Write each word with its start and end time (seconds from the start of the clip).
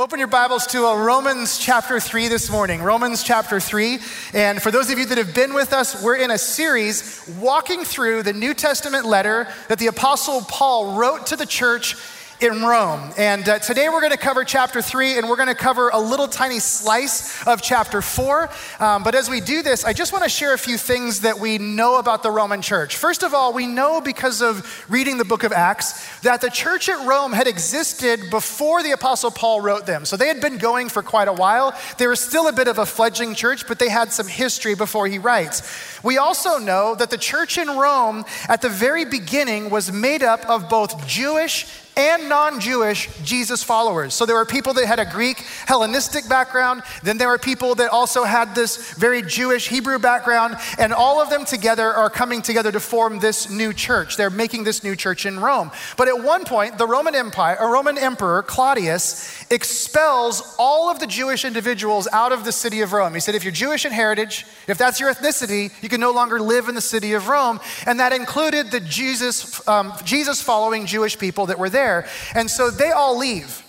Open 0.00 0.18
your 0.18 0.28
Bibles 0.28 0.66
to 0.68 0.86
uh, 0.86 0.96
Romans 0.96 1.58
chapter 1.58 2.00
3 2.00 2.28
this 2.28 2.48
morning. 2.48 2.80
Romans 2.80 3.22
chapter 3.22 3.60
3. 3.60 3.98
And 4.32 4.62
for 4.62 4.70
those 4.70 4.88
of 4.88 4.98
you 4.98 5.04
that 5.04 5.18
have 5.18 5.34
been 5.34 5.52
with 5.52 5.74
us, 5.74 6.02
we're 6.02 6.16
in 6.16 6.30
a 6.30 6.38
series 6.38 7.30
walking 7.38 7.84
through 7.84 8.22
the 8.22 8.32
New 8.32 8.54
Testament 8.54 9.04
letter 9.04 9.46
that 9.68 9.78
the 9.78 9.88
Apostle 9.88 10.40
Paul 10.48 10.94
wrote 10.94 11.26
to 11.26 11.36
the 11.36 11.44
church 11.44 11.96
in 12.40 12.62
Rome. 12.62 13.12
And 13.18 13.46
uh, 13.46 13.58
today 13.58 13.90
we're 13.90 14.00
going 14.00 14.12
to 14.12 14.18
cover 14.18 14.44
chapter 14.44 14.80
three, 14.80 15.18
and 15.18 15.28
we're 15.28 15.36
going 15.36 15.48
to 15.48 15.54
cover 15.54 15.90
a 15.90 16.00
little 16.00 16.26
tiny 16.26 16.58
slice 16.58 17.46
of 17.46 17.60
chapter 17.60 18.00
four. 18.00 18.48
Um, 18.78 19.02
but 19.02 19.14
as 19.14 19.28
we 19.28 19.40
do 19.40 19.62
this, 19.62 19.84
I 19.84 19.92
just 19.92 20.12
want 20.12 20.24
to 20.24 20.30
share 20.30 20.54
a 20.54 20.58
few 20.58 20.78
things 20.78 21.20
that 21.20 21.38
we 21.38 21.58
know 21.58 21.98
about 21.98 22.22
the 22.22 22.30
Roman 22.30 22.62
church. 22.62 22.96
First 22.96 23.22
of 23.22 23.34
all, 23.34 23.52
we 23.52 23.66
know 23.66 24.00
because 24.00 24.40
of 24.40 24.84
reading 24.88 25.18
the 25.18 25.24
book 25.24 25.44
of 25.44 25.52
Acts 25.52 26.20
that 26.20 26.40
the 26.40 26.48
church 26.48 26.88
at 26.88 27.06
Rome 27.06 27.32
had 27.32 27.46
existed 27.46 28.30
before 28.30 28.82
the 28.82 28.92
Apostle 28.92 29.30
Paul 29.30 29.60
wrote 29.60 29.84
them. 29.84 30.06
So 30.06 30.16
they 30.16 30.28
had 30.28 30.40
been 30.40 30.56
going 30.56 30.88
for 30.88 31.02
quite 31.02 31.28
a 31.28 31.34
while. 31.34 31.78
They 31.98 32.06
were 32.06 32.16
still 32.16 32.48
a 32.48 32.52
bit 32.52 32.68
of 32.68 32.78
a 32.78 32.86
fledgling 32.86 33.34
church, 33.34 33.68
but 33.68 33.78
they 33.78 33.90
had 33.90 34.12
some 34.12 34.26
history 34.26 34.74
before 34.74 35.06
he 35.08 35.18
writes. 35.18 35.62
We 36.02 36.16
also 36.16 36.56
know 36.56 36.94
that 36.94 37.10
the 37.10 37.18
church 37.18 37.58
in 37.58 37.68
Rome 37.68 38.24
at 38.48 38.62
the 38.62 38.70
very 38.70 39.04
beginning 39.04 39.68
was 39.68 39.92
made 39.92 40.22
up 40.22 40.48
of 40.48 40.70
both 40.70 41.06
Jewish 41.06 41.66
and 41.96 42.28
non 42.28 42.60
Jewish 42.60 43.08
Jesus 43.24 43.62
followers. 43.62 44.14
So 44.14 44.26
there 44.26 44.36
were 44.36 44.44
people 44.44 44.72
that 44.74 44.86
had 44.86 44.98
a 44.98 45.04
Greek 45.04 45.38
Hellenistic 45.66 46.28
background, 46.28 46.82
then 47.02 47.18
there 47.18 47.28
were 47.28 47.38
people 47.38 47.74
that 47.76 47.90
also 47.90 48.24
had 48.24 48.54
this 48.54 48.94
very 48.94 49.22
Jewish 49.22 49.68
Hebrew 49.68 49.98
background, 49.98 50.56
and 50.78 50.92
all 50.92 51.20
of 51.20 51.30
them 51.30 51.44
together 51.44 51.92
are 51.92 52.10
coming 52.10 52.42
together 52.42 52.72
to 52.72 52.80
form 52.80 53.18
this 53.18 53.50
new 53.50 53.72
church. 53.72 54.16
They're 54.16 54.30
making 54.30 54.64
this 54.64 54.84
new 54.84 54.96
church 54.96 55.26
in 55.26 55.40
Rome. 55.40 55.70
But 55.96 56.08
at 56.08 56.22
one 56.22 56.44
point, 56.44 56.78
the 56.78 56.86
Roman 56.86 57.14
Empire, 57.14 57.56
a 57.58 57.66
Roman 57.66 57.98
emperor, 57.98 58.42
Claudius, 58.42 59.44
expels 59.50 60.54
all 60.58 60.90
of 60.90 61.00
the 61.00 61.06
Jewish 61.06 61.44
individuals 61.44 62.08
out 62.12 62.32
of 62.32 62.44
the 62.44 62.52
city 62.52 62.80
of 62.80 62.92
Rome. 62.92 63.14
He 63.14 63.20
said, 63.20 63.34
if 63.34 63.44
you're 63.44 63.52
Jewish 63.52 63.84
in 63.84 63.92
heritage, 63.92 64.46
if 64.66 64.78
that's 64.78 65.00
your 65.00 65.12
ethnicity, 65.12 65.70
you 65.82 65.88
can 65.88 66.00
no 66.00 66.12
longer 66.12 66.40
live 66.40 66.68
in 66.68 66.74
the 66.74 66.80
city 66.80 67.12
of 67.14 67.28
Rome. 67.28 67.60
And 67.86 68.00
that 68.00 68.12
included 68.12 68.70
the 68.70 68.80
Jesus, 68.80 69.66
um, 69.68 69.92
Jesus 70.04 70.40
following 70.40 70.86
Jewish 70.86 71.18
people 71.18 71.46
that 71.46 71.58
were 71.58 71.70
there 71.70 71.79
there. 71.80 72.06
And 72.34 72.50
so 72.50 72.70
they 72.70 72.90
all 72.90 73.16
leave. 73.16 73.64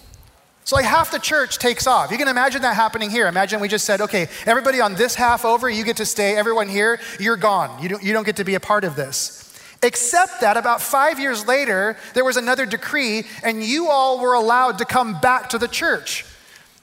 So, 0.64 0.76
like 0.76 0.86
half 0.86 1.12
the 1.12 1.20
church 1.20 1.58
takes 1.58 1.88
off. 1.88 2.12
You 2.12 2.18
can 2.18 2.28
imagine 2.28 2.62
that 2.62 2.76
happening 2.76 3.10
here. 3.10 3.28
Imagine 3.28 3.60
we 3.60 3.68
just 3.68 3.86
said, 3.86 4.00
okay, 4.02 4.28
everybody 4.46 4.80
on 4.80 4.94
this 4.96 5.16
half 5.16 5.44
over, 5.44 5.70
you 5.70 5.84
get 5.84 5.98
to 5.98 6.06
stay. 6.06 6.38
Everyone 6.38 6.70
here, 6.70 7.00
you're 7.20 7.38
gone. 7.38 7.82
You 7.82 7.90
don't, 7.90 8.04
you 8.04 8.14
don't 8.14 8.26
get 8.26 8.36
to 8.38 8.44
be 8.44 8.56
a 8.56 8.60
part 8.60 8.84
of 8.84 8.96
this. 8.96 9.48
Except 9.84 10.42
that 10.42 10.58
about 10.58 10.80
five 10.80 11.20
years 11.20 11.48
later, 11.48 11.98
there 12.14 12.24
was 12.24 12.38
another 12.38 12.68
decree, 12.68 13.26
and 13.44 13.64
you 13.64 13.90
all 13.90 14.20
were 14.20 14.36
allowed 14.36 14.78
to 14.78 14.86
come 14.86 15.20
back 15.20 15.50
to 15.50 15.58
the 15.58 15.68
church. 15.68 16.26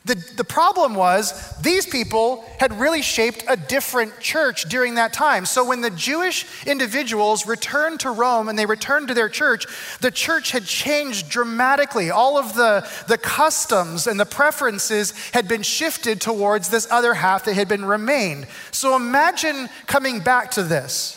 The, 0.04 0.14
the 0.36 0.44
problem 0.44 0.94
was 0.94 1.54
these 1.58 1.84
people 1.84 2.42
had 2.58 2.72
really 2.80 3.02
shaped 3.02 3.44
a 3.46 3.56
different 3.56 4.20
church 4.20 4.66
during 4.68 4.94
that 4.94 5.12
time. 5.12 5.44
So 5.44 5.66
when 5.66 5.82
the 5.82 5.90
Jewish 5.90 6.46
individuals 6.66 7.46
returned 7.46 8.00
to 8.00 8.10
Rome 8.10 8.48
and 8.48 8.58
they 8.58 8.64
returned 8.64 9.08
to 9.08 9.14
their 9.14 9.28
church, 9.28 9.66
the 10.00 10.10
church 10.10 10.52
had 10.52 10.64
changed 10.64 11.28
dramatically. 11.28 12.10
All 12.10 12.38
of 12.38 12.54
the, 12.54 12.88
the 13.06 13.18
customs 13.18 14.06
and 14.06 14.18
the 14.18 14.24
preferences 14.24 15.12
had 15.32 15.46
been 15.46 15.62
shifted 15.62 16.22
towards 16.22 16.70
this 16.70 16.90
other 16.90 17.12
half 17.12 17.44
that 17.44 17.54
had 17.54 17.68
been 17.68 17.84
remained. 17.84 18.46
So 18.70 18.96
imagine 18.96 19.68
coming 19.86 20.20
back 20.20 20.52
to 20.52 20.62
this. 20.62 21.16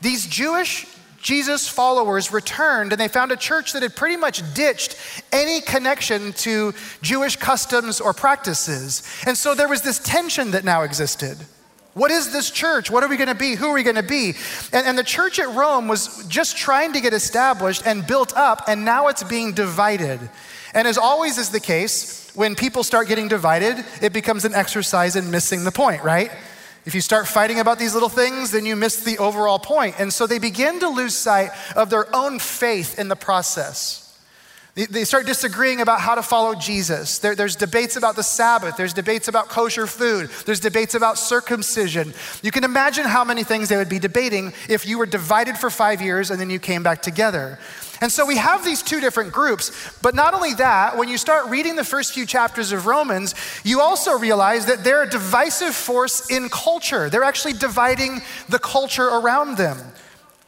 These 0.00 0.26
Jewish 0.26 0.86
Jesus' 1.20 1.68
followers 1.68 2.32
returned 2.32 2.92
and 2.92 3.00
they 3.00 3.08
found 3.08 3.30
a 3.30 3.36
church 3.36 3.72
that 3.72 3.82
had 3.82 3.94
pretty 3.94 4.16
much 4.16 4.42
ditched 4.54 4.96
any 5.32 5.60
connection 5.60 6.32
to 6.34 6.72
Jewish 7.02 7.36
customs 7.36 8.00
or 8.00 8.12
practices. 8.12 9.02
And 9.26 9.36
so 9.36 9.54
there 9.54 9.68
was 9.68 9.82
this 9.82 9.98
tension 9.98 10.52
that 10.52 10.64
now 10.64 10.82
existed. 10.82 11.36
What 11.94 12.10
is 12.10 12.32
this 12.32 12.50
church? 12.50 12.90
What 12.90 13.02
are 13.02 13.08
we 13.08 13.16
going 13.16 13.28
to 13.28 13.34
be? 13.34 13.54
Who 13.54 13.66
are 13.68 13.74
we 13.74 13.82
going 13.82 13.96
to 13.96 14.02
be? 14.02 14.34
And, 14.72 14.86
and, 14.86 14.96
the 14.96 15.04
church 15.04 15.40
at 15.40 15.54
Rome 15.54 15.88
was 15.88 16.24
just 16.28 16.56
trying 16.56 16.92
to 16.92 17.00
get 17.00 17.12
established 17.12 17.82
and 17.84 18.06
built 18.06 18.32
up, 18.36 18.62
and 18.68 18.84
now 18.84 19.08
it's 19.08 19.24
being 19.24 19.52
divided. 19.52 20.20
And 20.72 20.86
as 20.86 20.96
always 20.96 21.36
is 21.36 21.50
the 21.50 21.58
case, 21.58 22.30
when 22.34 22.54
people 22.54 22.84
start 22.84 23.08
getting 23.08 23.26
divided, 23.26 23.84
it 24.00 24.12
becomes 24.12 24.44
an 24.44 24.54
exercise 24.54 25.16
in 25.16 25.32
missing 25.32 25.64
the 25.64 25.72
point, 25.72 26.04
right? 26.04 26.30
If 26.86 26.94
you 26.94 27.00
start 27.00 27.28
fighting 27.28 27.60
about 27.60 27.78
these 27.78 27.94
little 27.94 28.08
things, 28.08 28.52
then 28.52 28.64
you 28.64 28.74
miss 28.74 29.04
the 29.04 29.18
overall 29.18 29.58
point. 29.58 29.96
And 29.98 30.12
so 30.12 30.26
they 30.26 30.38
begin 30.38 30.80
to 30.80 30.88
lose 30.88 31.14
sight 31.14 31.50
of 31.76 31.90
their 31.90 32.14
own 32.14 32.38
faith 32.38 32.98
in 32.98 33.08
the 33.08 33.16
process. 33.16 34.06
They 34.74 35.04
start 35.04 35.26
disagreeing 35.26 35.80
about 35.80 36.00
how 36.00 36.14
to 36.14 36.22
follow 36.22 36.54
Jesus. 36.54 37.18
There, 37.18 37.34
there's 37.34 37.56
debates 37.56 37.96
about 37.96 38.16
the 38.16 38.22
Sabbath. 38.22 38.76
There's 38.76 38.94
debates 38.94 39.26
about 39.26 39.48
kosher 39.48 39.86
food. 39.86 40.30
There's 40.46 40.60
debates 40.60 40.94
about 40.94 41.18
circumcision. 41.18 42.14
You 42.42 42.52
can 42.52 42.64
imagine 42.64 43.04
how 43.04 43.24
many 43.24 43.42
things 43.42 43.68
they 43.68 43.76
would 43.76 43.88
be 43.88 43.98
debating 43.98 44.52
if 44.68 44.86
you 44.86 44.98
were 44.98 45.06
divided 45.06 45.58
for 45.58 45.70
five 45.70 46.00
years 46.00 46.30
and 46.30 46.40
then 46.40 46.50
you 46.50 46.60
came 46.60 46.84
back 46.84 47.02
together. 47.02 47.58
And 48.00 48.10
so 48.10 48.24
we 48.24 48.36
have 48.36 48.64
these 48.64 48.82
two 48.82 49.00
different 49.00 49.32
groups. 49.32 49.70
But 50.00 50.14
not 50.14 50.32
only 50.32 50.54
that, 50.54 50.96
when 50.96 51.08
you 51.08 51.18
start 51.18 51.50
reading 51.50 51.76
the 51.76 51.84
first 51.84 52.14
few 52.14 52.24
chapters 52.24 52.72
of 52.72 52.86
Romans, 52.86 53.34
you 53.62 53.80
also 53.80 54.18
realize 54.18 54.66
that 54.66 54.84
they're 54.84 55.02
a 55.02 55.10
divisive 55.10 55.74
force 55.74 56.30
in 56.30 56.48
culture. 56.48 57.10
They're 57.10 57.24
actually 57.24 57.54
dividing 57.54 58.22
the 58.48 58.58
culture 58.58 59.06
around 59.06 59.58
them. 59.58 59.78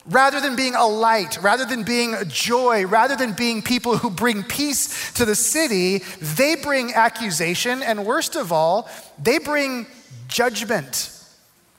Rather 0.06 0.40
than 0.40 0.56
being 0.56 0.74
a 0.74 0.86
light, 0.86 1.40
rather 1.42 1.64
than 1.64 1.84
being 1.84 2.14
a 2.14 2.24
joy, 2.24 2.86
rather 2.86 3.14
than 3.14 3.34
being 3.34 3.62
people 3.62 3.98
who 3.98 4.10
bring 4.10 4.42
peace 4.42 5.12
to 5.12 5.24
the 5.24 5.36
city, 5.36 5.98
they 6.20 6.56
bring 6.56 6.92
accusation, 6.94 7.82
and 7.82 8.04
worst 8.04 8.34
of 8.34 8.50
all, 8.50 8.88
they 9.22 9.38
bring 9.38 9.86
judgment. 10.26 11.16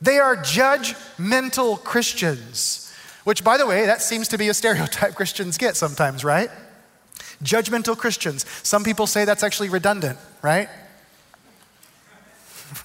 They 0.01 0.19
are 0.19 0.37
judgmental 0.37 1.83
Christians. 1.83 2.82
Which, 3.23 3.43
by 3.43 3.57
the 3.57 3.65
way, 3.65 3.85
that 3.85 4.01
seems 4.01 4.27
to 4.29 4.37
be 4.37 4.49
a 4.49 4.53
stereotype 4.53 5.15
Christians 5.15 5.57
get 5.57 5.75
sometimes, 5.77 6.23
right? 6.23 6.49
Judgmental 7.43 7.97
Christians. 7.97 8.45
Some 8.63 8.83
people 8.83 9.07
say 9.07 9.25
that's 9.25 9.43
actually 9.43 9.69
redundant, 9.69 10.19
right? 10.41 10.69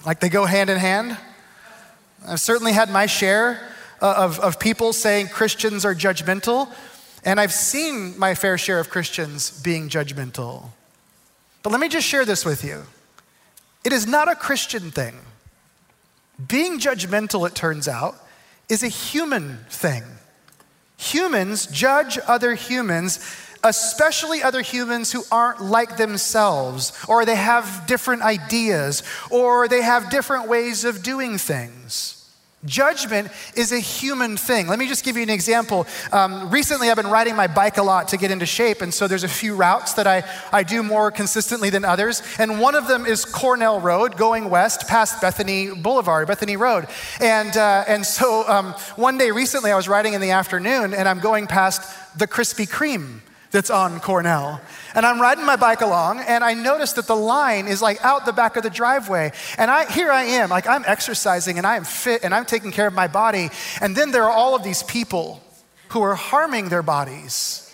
Like 0.05 0.19
they 0.19 0.29
go 0.29 0.45
hand 0.45 0.69
in 0.69 0.77
hand. 0.77 1.17
I've 2.27 2.39
certainly 2.39 2.73
had 2.73 2.91
my 2.91 3.07
share 3.07 3.59
uh, 4.01 4.13
of, 4.17 4.39
of 4.39 4.59
people 4.59 4.93
saying 4.93 5.29
Christians 5.29 5.83
are 5.83 5.95
judgmental, 5.95 6.71
and 7.25 7.39
I've 7.39 7.51
seen 7.51 8.17
my 8.17 8.35
fair 8.35 8.59
share 8.59 8.79
of 8.79 8.91
Christians 8.91 9.59
being 9.63 9.89
judgmental. 9.89 10.69
But 11.63 11.71
let 11.71 11.79
me 11.79 11.89
just 11.89 12.05
share 12.05 12.23
this 12.23 12.45
with 12.45 12.63
you 12.63 12.83
it 13.83 13.93
is 13.93 14.05
not 14.05 14.29
a 14.29 14.35
Christian 14.35 14.91
thing. 14.91 15.15
Being 16.47 16.79
judgmental, 16.79 17.47
it 17.47 17.55
turns 17.55 17.87
out, 17.87 18.15
is 18.67 18.83
a 18.83 18.87
human 18.87 19.59
thing. 19.69 20.03
Humans 20.99 21.67
judge 21.67 22.19
other 22.27 22.55
humans, 22.55 23.19
especially 23.63 24.43
other 24.43 24.61
humans 24.61 25.13
who 25.13 25.23
aren't 25.31 25.61
like 25.61 25.95
themselves, 25.95 26.91
or 27.07 27.23
they 27.23 27.37
have 27.37 27.85
different 27.87 28.21
ideas, 28.21 29.01
or 29.31 29.69
they 29.69 29.81
have 29.81 30.09
different 30.09 30.49
ways 30.49 30.83
of 30.83 31.01
doing 31.01 31.37
things. 31.37 32.18
Judgment 32.65 33.29
is 33.55 33.71
a 33.71 33.79
human 33.79 34.35
thing. 34.35 34.67
Let 34.67 34.79
me 34.79 34.87
just 34.89 35.05
give 35.05 35.15
you 35.15 35.23
an 35.23 35.29
example. 35.29 35.87
Um, 36.11 36.49
recently, 36.49 36.89
I've 36.89 36.97
been 36.97 37.07
riding 37.07 37.37
my 37.37 37.47
bike 37.47 37.77
a 37.77 37.83
lot 37.83 38.09
to 38.09 38.17
get 38.17 38.31
into 38.31 38.45
shape, 38.45 38.81
and 38.81 38.93
so 38.93 39.07
there's 39.07 39.23
a 39.23 39.29
few 39.29 39.55
routes 39.55 39.93
that 39.93 40.07
I, 40.07 40.23
I 40.51 40.63
do 40.63 40.83
more 40.83 41.09
consistently 41.09 41.69
than 41.69 41.85
others. 41.85 42.21
And 42.37 42.59
one 42.59 42.75
of 42.75 42.89
them 42.89 43.05
is 43.05 43.23
Cornell 43.23 43.79
Road, 43.79 44.17
going 44.17 44.49
west 44.49 44.89
past 44.89 45.21
Bethany 45.21 45.73
Boulevard, 45.73 46.27
Bethany 46.27 46.57
Road. 46.57 46.87
And, 47.21 47.55
uh, 47.55 47.85
and 47.87 48.05
so 48.05 48.45
um, 48.49 48.73
one 48.97 49.17
day 49.17 49.31
recently, 49.31 49.71
I 49.71 49.77
was 49.77 49.87
riding 49.87 50.13
in 50.13 50.19
the 50.19 50.31
afternoon, 50.31 50.93
and 50.93 51.07
I'm 51.07 51.19
going 51.19 51.47
past 51.47 52.17
the 52.17 52.27
Krispy 52.27 52.67
Kreme 52.67 53.21
that's 53.51 53.69
on 53.69 53.99
Cornell. 53.99 54.61
And 54.95 55.05
I'm 55.05 55.21
riding 55.21 55.45
my 55.45 55.55
bike 55.55 55.81
along, 55.81 56.19
and 56.19 56.43
I 56.43 56.53
notice 56.53 56.93
that 56.93 57.07
the 57.07 57.15
line 57.15 57.67
is 57.67 57.81
like 57.81 58.03
out 58.03 58.25
the 58.25 58.33
back 58.33 58.57
of 58.57 58.63
the 58.63 58.69
driveway. 58.69 59.31
And 59.57 59.71
I, 59.71 59.91
here 59.91 60.11
I 60.11 60.23
am, 60.23 60.49
like 60.49 60.67
I'm 60.67 60.83
exercising 60.85 61.57
and 61.57 61.65
I 61.65 61.75
am 61.77 61.83
fit 61.83 62.23
and 62.23 62.33
I'm 62.33 62.45
taking 62.45 62.71
care 62.71 62.87
of 62.87 62.93
my 62.93 63.07
body. 63.07 63.49
And 63.81 63.95
then 63.95 64.11
there 64.11 64.23
are 64.23 64.31
all 64.31 64.55
of 64.55 64.63
these 64.63 64.83
people 64.83 65.41
who 65.89 66.01
are 66.01 66.15
harming 66.15 66.69
their 66.69 66.83
bodies 66.83 67.68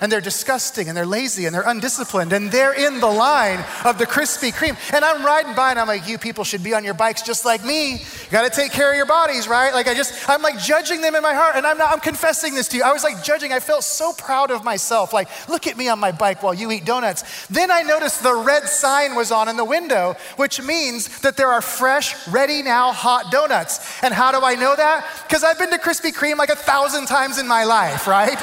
and 0.00 0.10
they're 0.10 0.20
disgusting 0.20 0.88
and 0.88 0.96
they're 0.96 1.06
lazy 1.06 1.46
and 1.46 1.54
they're 1.54 1.66
undisciplined 1.66 2.32
and 2.32 2.50
they're 2.50 2.74
in 2.74 3.00
the 3.00 3.06
line 3.06 3.64
of 3.84 3.98
the 3.98 4.06
Krispy 4.06 4.52
Kreme. 4.52 4.76
And 4.94 5.04
I'm 5.04 5.24
riding 5.24 5.54
by 5.54 5.70
and 5.70 5.78
I'm 5.78 5.86
like, 5.86 6.08
you 6.08 6.18
people 6.18 6.44
should 6.44 6.62
be 6.62 6.74
on 6.74 6.84
your 6.84 6.94
bikes 6.94 7.22
just 7.22 7.44
like 7.44 7.64
me. 7.64 7.92
You 7.92 8.30
gotta 8.30 8.50
take 8.50 8.72
care 8.72 8.90
of 8.90 8.96
your 8.96 9.06
bodies, 9.06 9.48
right? 9.48 9.72
Like 9.72 9.88
I 9.88 9.94
just, 9.94 10.28
I'm 10.28 10.42
like 10.42 10.58
judging 10.58 11.00
them 11.00 11.14
in 11.14 11.22
my 11.22 11.34
heart 11.34 11.56
and 11.56 11.66
I'm 11.66 11.78
not, 11.78 11.92
I'm 11.92 12.00
confessing 12.00 12.54
this 12.54 12.68
to 12.68 12.76
you. 12.76 12.82
I 12.82 12.92
was 12.92 13.04
like 13.04 13.22
judging, 13.22 13.52
I 13.52 13.60
felt 13.60 13.84
so 13.84 14.12
proud 14.12 14.50
of 14.50 14.64
myself. 14.64 15.12
Like, 15.12 15.28
look 15.48 15.66
at 15.66 15.76
me 15.76 15.88
on 15.88 15.98
my 15.98 16.12
bike 16.12 16.42
while 16.42 16.54
you 16.54 16.70
eat 16.70 16.84
donuts. 16.84 17.46
Then 17.48 17.70
I 17.70 17.82
noticed 17.82 18.22
the 18.22 18.34
red 18.34 18.64
sign 18.68 19.14
was 19.14 19.32
on 19.32 19.48
in 19.48 19.56
the 19.56 19.64
window, 19.64 20.16
which 20.36 20.60
means 20.60 21.20
that 21.20 21.36
there 21.36 21.48
are 21.48 21.62
fresh, 21.62 22.26
ready 22.28 22.62
now, 22.62 22.92
hot 22.92 23.30
donuts. 23.30 24.02
And 24.02 24.12
how 24.12 24.32
do 24.32 24.44
I 24.44 24.54
know 24.54 24.74
that? 24.76 25.06
Because 25.26 25.44
I've 25.44 25.58
been 25.58 25.70
to 25.70 25.78
Krispy 25.78 26.12
Kreme 26.12 26.36
like 26.36 26.50
a 26.50 26.56
thousand 26.56 27.06
times 27.06 27.38
in 27.38 27.46
my 27.48 27.64
life, 27.64 28.06
right? 28.06 28.38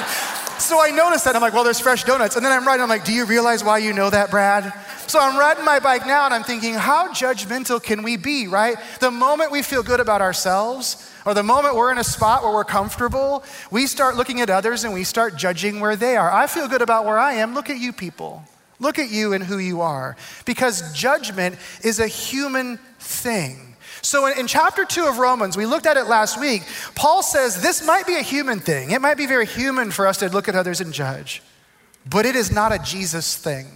So 0.58 0.80
I 0.80 0.90
noticed 0.90 1.24
that. 1.24 1.36
I'm 1.36 1.42
like, 1.42 1.52
well, 1.52 1.64
there's 1.64 1.80
fresh 1.80 2.04
donuts. 2.04 2.36
And 2.36 2.44
then 2.44 2.52
I'm 2.52 2.66
riding. 2.66 2.82
I'm 2.82 2.88
like, 2.88 3.04
do 3.04 3.12
you 3.12 3.26
realize 3.26 3.62
why 3.62 3.78
you 3.78 3.92
know 3.92 4.08
that, 4.10 4.30
Brad? 4.30 4.72
So 5.06 5.20
I'm 5.20 5.38
riding 5.38 5.64
my 5.64 5.80
bike 5.80 6.06
now 6.06 6.24
and 6.24 6.32
I'm 6.32 6.42
thinking, 6.42 6.74
how 6.74 7.08
judgmental 7.08 7.82
can 7.82 8.02
we 8.02 8.16
be, 8.16 8.46
right? 8.46 8.76
The 9.00 9.10
moment 9.10 9.52
we 9.52 9.62
feel 9.62 9.82
good 9.82 10.00
about 10.00 10.22
ourselves, 10.22 11.12
or 11.26 11.34
the 11.34 11.42
moment 11.42 11.76
we're 11.76 11.92
in 11.92 11.98
a 11.98 12.04
spot 12.04 12.42
where 12.42 12.52
we're 12.52 12.64
comfortable, 12.64 13.44
we 13.70 13.86
start 13.86 14.16
looking 14.16 14.40
at 14.40 14.50
others 14.50 14.84
and 14.84 14.94
we 14.94 15.04
start 15.04 15.36
judging 15.36 15.80
where 15.80 15.96
they 15.96 16.16
are. 16.16 16.30
I 16.32 16.46
feel 16.46 16.68
good 16.68 16.82
about 16.82 17.04
where 17.04 17.18
I 17.18 17.34
am. 17.34 17.54
Look 17.54 17.68
at 17.70 17.78
you 17.78 17.92
people. 17.92 18.42
Look 18.80 18.98
at 18.98 19.10
you 19.10 19.32
and 19.32 19.44
who 19.44 19.58
you 19.58 19.82
are. 19.82 20.16
Because 20.44 20.92
judgment 20.94 21.56
is 21.82 22.00
a 22.00 22.08
human 22.08 22.78
thing. 22.98 23.73
So, 24.04 24.26
in, 24.26 24.38
in, 24.38 24.46
chapter 24.46 24.84
two 24.84 25.06
of 25.06 25.16
Romans, 25.16 25.56
we 25.56 25.64
looked 25.64 25.86
at 25.86 25.96
it 25.96 26.04
last 26.04 26.38
week. 26.38 26.62
Paul 26.94 27.22
says 27.22 27.62
this 27.62 27.84
might 27.86 28.06
be 28.06 28.16
a 28.16 28.22
human 28.22 28.60
thing. 28.60 28.90
It 28.90 29.00
might 29.00 29.16
be 29.16 29.26
very 29.26 29.46
human 29.46 29.90
for 29.90 30.06
us 30.06 30.18
to 30.18 30.28
look 30.28 30.46
at 30.46 30.54
others 30.54 30.82
and 30.82 30.92
judge, 30.92 31.42
but 32.08 32.26
it 32.26 32.36
is 32.36 32.52
not 32.52 32.70
a 32.70 32.78
Jesus 32.78 33.34
thing. 33.34 33.66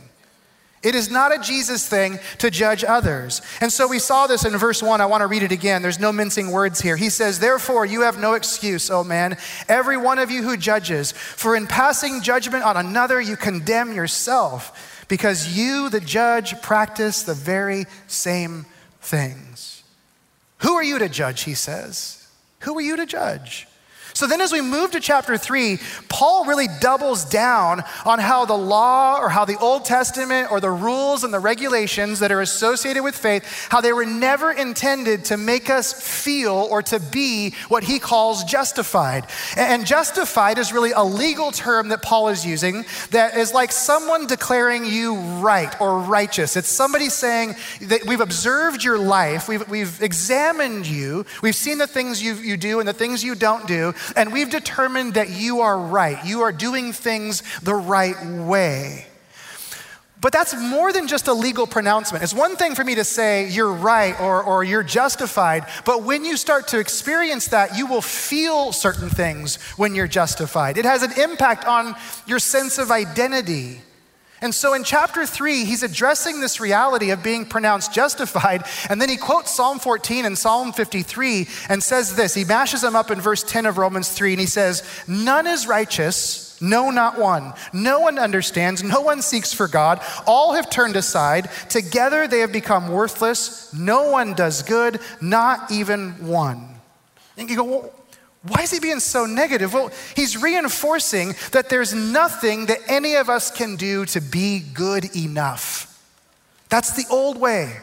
It 0.83 0.95
is 0.95 1.11
not 1.11 1.35
a 1.35 1.41
Jesus 1.41 1.89
thing 1.89 2.21
to 2.39 2.51
judge 2.51 2.85
others. 2.85 3.41
And 3.63 3.73
so 3.73 3.89
we 3.89 3.99
saw 3.99 4.27
this 4.27 4.45
in 4.45 4.57
verse 4.57 4.83
1. 4.83 5.01
I 5.01 5.07
want 5.07 5.23
to 5.23 5.27
read 5.27 5.43
it 5.43 5.51
again. 5.51 5.83
There's 5.83 5.99
no 5.99 6.13
mincing 6.13 6.53
words 6.53 6.81
here. 6.81 6.97
He 6.97 7.09
says, 7.09 7.41
Therefore, 7.41 7.87
you 7.87 8.03
have 8.03 8.19
no 8.19 8.35
excuse, 8.35 8.91
O 8.91 9.03
man, 9.03 9.39
every 9.67 9.97
one 9.97 10.19
of 10.19 10.31
you 10.31 10.43
who 10.43 10.57
judges. 10.59 11.11
For 11.11 11.57
in 11.57 11.67
passing 11.67 12.21
judgment 12.23 12.65
on 12.65 12.77
another, 12.77 13.19
you 13.21 13.37
condemn 13.37 13.93
yourself, 13.93 15.05
because 15.09 15.57
you, 15.57 15.89
the 15.89 16.01
judge, 16.01 16.61
practice 16.61 17.23
the 17.23 17.35
very 17.35 17.87
same 18.07 18.67
things. 19.01 19.83
Who 20.59 20.75
are 20.75 20.83
you 20.83 20.99
to 20.99 21.09
judge, 21.09 21.43
he 21.43 21.55
says? 21.55 22.27
Who 22.61 22.77
are 22.77 22.83
you 22.83 22.97
to 22.97 23.07
judge? 23.07 23.69
So 24.15 24.27
then, 24.27 24.41
as 24.41 24.53
we 24.53 24.61
move 24.61 24.93
to 24.93 25.01
chapter 25.01 25.37
three, 25.37 25.79
Paul 26.09 26.45
really 26.45 26.67
doubles 26.81 27.25
down 27.25 27.83
on 28.05 28.19
how 28.19 28.45
the 28.45 28.57
law 28.57 29.19
or 29.19 29.29
how 29.29 29.45
the 29.45 29.59
Old 29.59 29.85
Testament 29.85 30.51
or 30.51 30.61
the 30.61 30.71
rules 30.71 31.25
and 31.25 31.33
the 31.33 31.39
regulations 31.39 32.21
that 32.21 32.33
are 32.33 32.41
associated 32.41 33.03
with 33.03 33.17
faith, 33.17 33.45
how 33.71 33.81
they 33.81 33.93
were 33.93 34.07
never 34.07 34.51
intended 34.51 35.27
to 35.27 35.37
make 35.37 35.71
us 35.71 35.93
feel 35.93 36.69
or 36.71 36.83
to 36.83 36.99
be 36.99 37.55
what 37.69 37.85
he 37.85 37.99
calls 37.99 38.45
justified. 38.45 39.27
And 39.57 39.87
justified 39.87 40.59
is 40.59 40.73
really 40.73 40.93
a 40.93 41.03
legal 41.03 41.53
term 41.53 41.89
that 41.89 42.03
Paul 42.03 42.29
is 42.29 42.45
using 42.45 42.85
that 43.11 43.37
is 43.37 43.53
like 43.53 43.73
someone 43.73 44.27
declaring 44.27 44.85
you 44.85 45.17
right 45.41 45.75
or 45.81 46.01
righteous. 46.01 46.57
It's 46.57 46.69
somebody 46.69 47.09
saying 47.09 47.57
that 47.83 48.05
we've 48.07 48.21
observed 48.21 48.83
your 48.83 48.99
life, 48.99 49.49
we've, 49.49 49.69
we've 49.69 50.03
examined 50.03 50.87
you, 50.87 51.25
we've 51.43 51.55
seen 51.55 51.79
the 51.79 51.87
things 51.87 52.23
you, 52.23 52.35
you 52.35 52.57
do 52.57 52.81
and 52.81 52.89
the 52.89 52.93
things 52.93 53.23
you 53.23 53.35
don't 53.35 53.67
do, 53.67 53.95
and 54.17 54.33
we've 54.33 54.51
determined 54.51 55.15
that 55.15 55.31
you 55.31 55.61
are 55.61 55.79
right. 55.79 56.25
You 56.25 56.43
are 56.43 56.53
doing 56.53 56.93
things 56.93 57.43
the 57.61 57.75
right 57.75 58.17
way. 58.25 59.07
But 60.21 60.33
that's 60.33 60.55
more 60.61 60.93
than 60.93 61.07
just 61.07 61.29
a 61.29 61.33
legal 61.33 61.67
pronouncement. 61.67 62.25
It's 62.25 62.35
one 62.35 62.57
thing 62.57 62.75
for 62.75 62.83
me 62.83 62.97
to 62.97 63.05
say 63.05 63.49
you're 63.49 63.73
right 63.73 64.19
or, 64.21 64.43
or 64.43 64.65
you're 64.65 64.83
justified, 64.83 65.67
but 65.85 66.03
when 66.03 66.25
you 66.25 66.37
start 66.37 66.69
to 66.69 66.81
experience 66.81 67.47
that, 67.49 67.79
you 67.79 67.87
will 67.87 68.03
feel 68.03 68.73
certain 68.73 69.11
things 69.11 69.63
when 69.77 69.95
you're 69.95 70.09
justified. 70.09 70.77
It 70.77 70.85
has 70.85 71.05
an 71.05 71.13
impact 71.21 71.67
on 71.67 71.95
your 72.27 72.41
sense 72.41 72.79
of 72.79 72.91
identity. 72.91 73.81
And 74.41 74.55
so 74.55 74.75
in 74.75 74.85
chapter 74.85 75.27
three, 75.27 75.65
he's 75.65 75.83
addressing 75.83 76.41
this 76.41 76.61
reality 76.61 77.11
of 77.11 77.23
being 77.23 77.45
pronounced 77.45 77.93
justified. 77.93 78.65
And 78.89 79.01
then 79.01 79.09
he 79.09 79.17
quotes 79.17 79.55
Psalm 79.55 79.79
14 79.79 80.25
and 80.25 80.39
Psalm 80.39 80.73
53 80.73 81.49
and 81.69 81.83
says 81.83 82.15
this. 82.15 82.35
He 82.35 82.45
mashes 82.45 82.83
them 82.83 82.95
up 82.95 83.11
in 83.11 83.21
verse 83.21 83.43
10 83.43 83.67
of 83.67 83.79
Romans 83.79 84.09
3, 84.11 84.33
and 84.33 84.41
he 84.41 84.47
says, 84.47 84.83
None 85.09 85.47
is 85.47 85.67
righteous, 85.67 86.49
no, 86.61 86.91
not 86.91 87.19
one. 87.19 87.55
No 87.73 88.01
one 88.01 88.19
understands, 88.19 88.83
no 88.83 89.01
one 89.01 89.23
seeks 89.23 89.53
for 89.53 89.69
God. 89.69 90.01
All 90.27 90.55
have 90.55 90.71
turned 90.71 90.97
aside. 90.97 91.51
Together 91.69 92.27
they 92.27 92.41
have 92.41 92.53
become 92.53 92.89
worthless. 92.89 93.73
No 93.73 94.11
one 94.11 94.35
does 94.35 94.63
good, 94.63 95.01
not 95.21 95.71
even 95.71 96.27
one. 96.27 96.69
And 97.37 97.49
you 97.49 97.57
go, 97.57 97.65
well, 97.65 97.93
why 98.49 98.63
is 98.63 98.71
he 98.71 98.81
being 98.81 99.01
so 99.01 99.27
negative? 99.27 99.73
Well, 99.73 99.91
he's 100.15 100.37
reinforcing 100.37 101.35
that 101.53 101.69
there's 101.69 101.95
nothing 101.95 102.67
that 102.67 102.79
any 102.89 103.15
of 103.15 103.29
us 103.29 103.51
can 103.51 103.77
do 103.77 104.05
to 104.07 104.21
be 104.21 104.61
good 104.61 105.17
enough. 105.17 105.85
That's 106.69 106.93
the 106.93 107.05
old 107.11 107.39
way. 107.39 107.79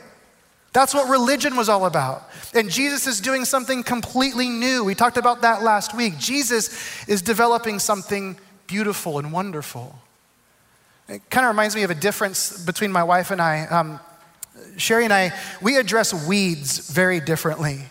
That's 0.74 0.94
what 0.94 1.10
religion 1.10 1.56
was 1.56 1.70
all 1.70 1.86
about. 1.86 2.30
And 2.54 2.70
Jesus 2.70 3.08
is 3.08 3.22
doing 3.22 3.46
something 3.46 3.82
completely 3.82 4.50
new. 4.50 4.84
We 4.84 4.94
talked 4.94 5.18
about 5.18 5.42
that 5.42 5.64
last 5.64 5.96
week. 5.96 6.18
Jesus 6.18 7.08
is 7.08 7.22
developing 7.22 7.80
something 7.80 8.38
beautiful 8.68 9.18
and 9.18 9.32
wonderful. 9.32 9.98
It 11.08 11.30
kind 11.30 11.46
of 11.46 11.52
reminds 11.52 11.76
me 11.76 11.84
of 11.84 11.92
a 11.92 11.96
difference 11.96 12.62
between 12.66 12.92
my 12.92 13.04
wife 13.04 13.32
and 13.32 13.42
I. 13.42 13.66
Um, 13.68 14.00
Sherry 14.78 15.06
and 15.06 15.14
I, 15.14 15.34
we 15.62 15.78
address 15.78 16.14
weeds 16.28 16.90
very 16.90 17.20
differently. 17.20 17.84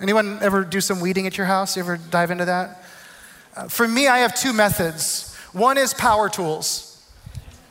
Anyone 0.00 0.38
ever 0.42 0.64
do 0.64 0.80
some 0.80 1.00
weeding 1.00 1.26
at 1.26 1.36
your 1.36 1.46
house? 1.46 1.76
You 1.76 1.82
ever 1.82 1.98
dive 1.98 2.30
into 2.30 2.46
that? 2.46 2.82
Uh, 3.54 3.68
for 3.68 3.86
me, 3.86 4.08
I 4.08 4.18
have 4.18 4.34
two 4.34 4.52
methods. 4.52 5.34
One 5.52 5.76
is 5.76 5.92
power 5.92 6.28
tools. 6.28 6.86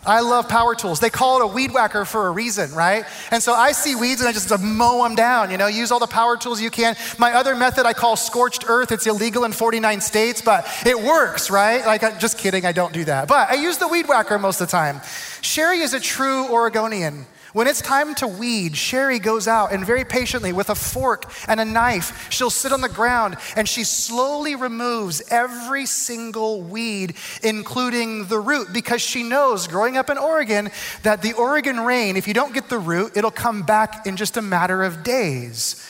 I 0.05 0.21
love 0.21 0.47
power 0.47 0.75
tools. 0.75 1.01
They 1.01 1.09
call 1.09 1.41
it 1.41 1.43
a 1.43 1.47
weed 1.47 1.73
whacker 1.73 2.05
for 2.05 2.27
a 2.27 2.31
reason, 2.31 2.73
right? 2.73 3.03
And 3.31 3.43
so 3.43 3.53
I 3.53 3.73
see 3.73 3.95
weeds 3.95 4.21
and 4.21 4.29
I 4.29 4.31
just 4.31 4.49
mow 4.61 5.03
them 5.03 5.15
down, 5.15 5.51
you 5.51 5.57
know, 5.57 5.67
use 5.67 5.91
all 5.91 5.99
the 5.99 6.07
power 6.07 6.37
tools 6.37 6.61
you 6.61 6.71
can. 6.71 6.95
My 7.17 7.33
other 7.33 7.53
method 7.53 7.85
I 7.85 7.91
call 7.93 8.15
scorched 8.15 8.65
earth. 8.69 8.93
It's 8.93 9.07
illegal 9.07 9.43
in 9.43 9.51
49 9.51 9.99
states, 9.99 10.41
but 10.41 10.65
it 10.85 10.97
works, 10.97 11.49
right? 11.49 11.85
Like, 11.85 12.03
I'm 12.03 12.17
just 12.17 12.37
kidding, 12.37 12.65
I 12.65 12.71
don't 12.71 12.93
do 12.93 13.03
that. 13.05 13.27
But 13.27 13.49
I 13.49 13.55
use 13.55 13.77
the 13.77 13.89
weed 13.89 14.07
whacker 14.07 14.39
most 14.39 14.61
of 14.61 14.67
the 14.67 14.71
time. 14.71 15.01
Sherry 15.41 15.79
is 15.79 15.93
a 15.93 15.99
true 15.99 16.47
Oregonian. 16.47 17.25
When 17.51 17.67
it's 17.67 17.81
time 17.81 18.13
to 18.15 18.27
weed, 18.27 18.77
Sherry 18.77 19.17
goes 19.17 19.47
out 19.47 19.71
and 19.71 19.85
very 19.85 20.05
patiently, 20.05 20.53
with 20.53 20.69
a 20.69 20.75
fork 20.75 21.31
and 21.47 21.59
a 21.59 21.65
knife, 21.65 22.31
she'll 22.31 22.51
sit 22.51 22.71
on 22.71 22.81
the 22.81 22.89
ground 22.89 23.37
and 23.55 23.67
she 23.67 23.83
slowly 23.83 24.55
removes 24.55 25.21
every 25.31 25.85
single 25.87 26.61
weed, 26.61 27.15
including 27.41 28.27
the 28.27 28.39
root, 28.39 28.67
because 28.71 29.01
she 29.01 29.23
knows, 29.23 29.67
growing 29.67 29.97
up 29.97 30.09
in 30.09 30.17
Oregon, 30.17 30.69
that 31.03 31.21
the 31.21 31.33
Oregon 31.33 31.79
rain, 31.79 32.17
if 32.17 32.27
you 32.27 32.33
don't 32.35 32.53
get 32.53 32.69
the 32.69 32.77
root, 32.77 33.17
it'll 33.17 33.31
come 33.31 33.63
back 33.63 34.05
in 34.05 34.15
just 34.15 34.37
a 34.37 34.41
matter 34.41 34.83
of 34.83 35.03
days. 35.03 35.83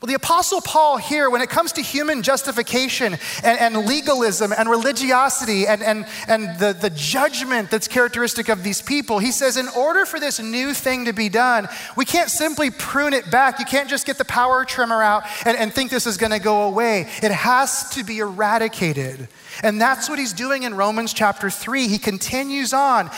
Well, 0.00 0.08
the 0.08 0.14
Apostle 0.14 0.60
Paul 0.60 0.98
here, 0.98 1.30
when 1.30 1.40
it 1.40 1.48
comes 1.48 1.72
to 1.72 1.80
human 1.80 2.22
justification 2.22 3.16
and, 3.42 3.58
and 3.58 3.86
legalism 3.86 4.52
and 4.52 4.68
religiosity 4.68 5.66
and, 5.66 5.82
and, 5.82 6.06
and 6.28 6.58
the, 6.58 6.74
the 6.74 6.90
judgment 6.90 7.70
that's 7.70 7.88
characteristic 7.88 8.50
of 8.50 8.62
these 8.62 8.82
people, 8.82 9.18
he 9.18 9.32
says, 9.32 9.56
in 9.56 9.68
order 9.68 10.04
for 10.04 10.20
this 10.20 10.38
new 10.38 10.74
thing 10.74 11.06
to 11.06 11.14
be 11.14 11.30
done, 11.30 11.66
we 11.96 12.04
can't 12.04 12.28
simply 12.28 12.70
prune 12.70 13.14
it 13.14 13.30
back. 13.30 13.58
You 13.58 13.64
can't 13.64 13.88
just 13.88 14.04
get 14.04 14.18
the 14.18 14.26
power 14.26 14.66
trimmer 14.66 15.02
out 15.02 15.22
and, 15.46 15.56
and 15.56 15.72
think 15.72 15.90
this 15.90 16.06
is 16.06 16.18
going 16.18 16.32
to 16.32 16.40
go 16.40 16.64
away. 16.64 17.08
It 17.22 17.30
has 17.30 17.88
to 17.90 18.04
be 18.04 18.18
eradicated. 18.18 19.28
And 19.62 19.80
that's 19.80 20.10
what 20.10 20.18
he's 20.18 20.34
doing 20.34 20.64
in 20.64 20.74
Romans 20.74 21.14
chapter 21.14 21.48
3. 21.48 21.88
He 21.88 21.98
continues 21.98 22.74
on. 22.74 23.10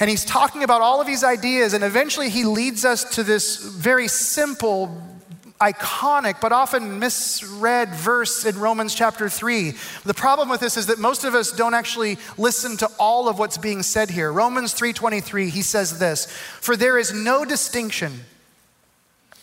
And 0.00 0.10
he's 0.10 0.24
talking 0.24 0.64
about 0.64 0.82
all 0.82 1.00
of 1.00 1.06
these 1.06 1.22
ideas, 1.22 1.72
and 1.72 1.82
eventually 1.82 2.28
he 2.30 2.44
leads 2.44 2.84
us 2.84 3.04
to 3.14 3.22
this 3.22 3.56
very 3.56 4.08
simple 4.08 5.15
iconic 5.60 6.40
but 6.40 6.52
often 6.52 6.98
misread 6.98 7.94
verse 7.94 8.44
in 8.44 8.58
Romans 8.58 8.94
chapter 8.94 9.28
3. 9.28 9.74
The 10.04 10.14
problem 10.14 10.48
with 10.48 10.60
this 10.60 10.76
is 10.76 10.86
that 10.86 10.98
most 10.98 11.24
of 11.24 11.34
us 11.34 11.50
don't 11.52 11.74
actually 11.74 12.18
listen 12.36 12.76
to 12.78 12.90
all 12.98 13.28
of 13.28 13.38
what's 13.38 13.56
being 13.56 13.82
said 13.82 14.10
here. 14.10 14.30
Romans 14.32 14.74
3:23 14.74 15.50
he 15.50 15.62
says 15.62 15.98
this, 15.98 16.26
"For 16.60 16.76
there 16.76 16.98
is 16.98 17.12
no 17.12 17.44
distinction, 17.44 18.24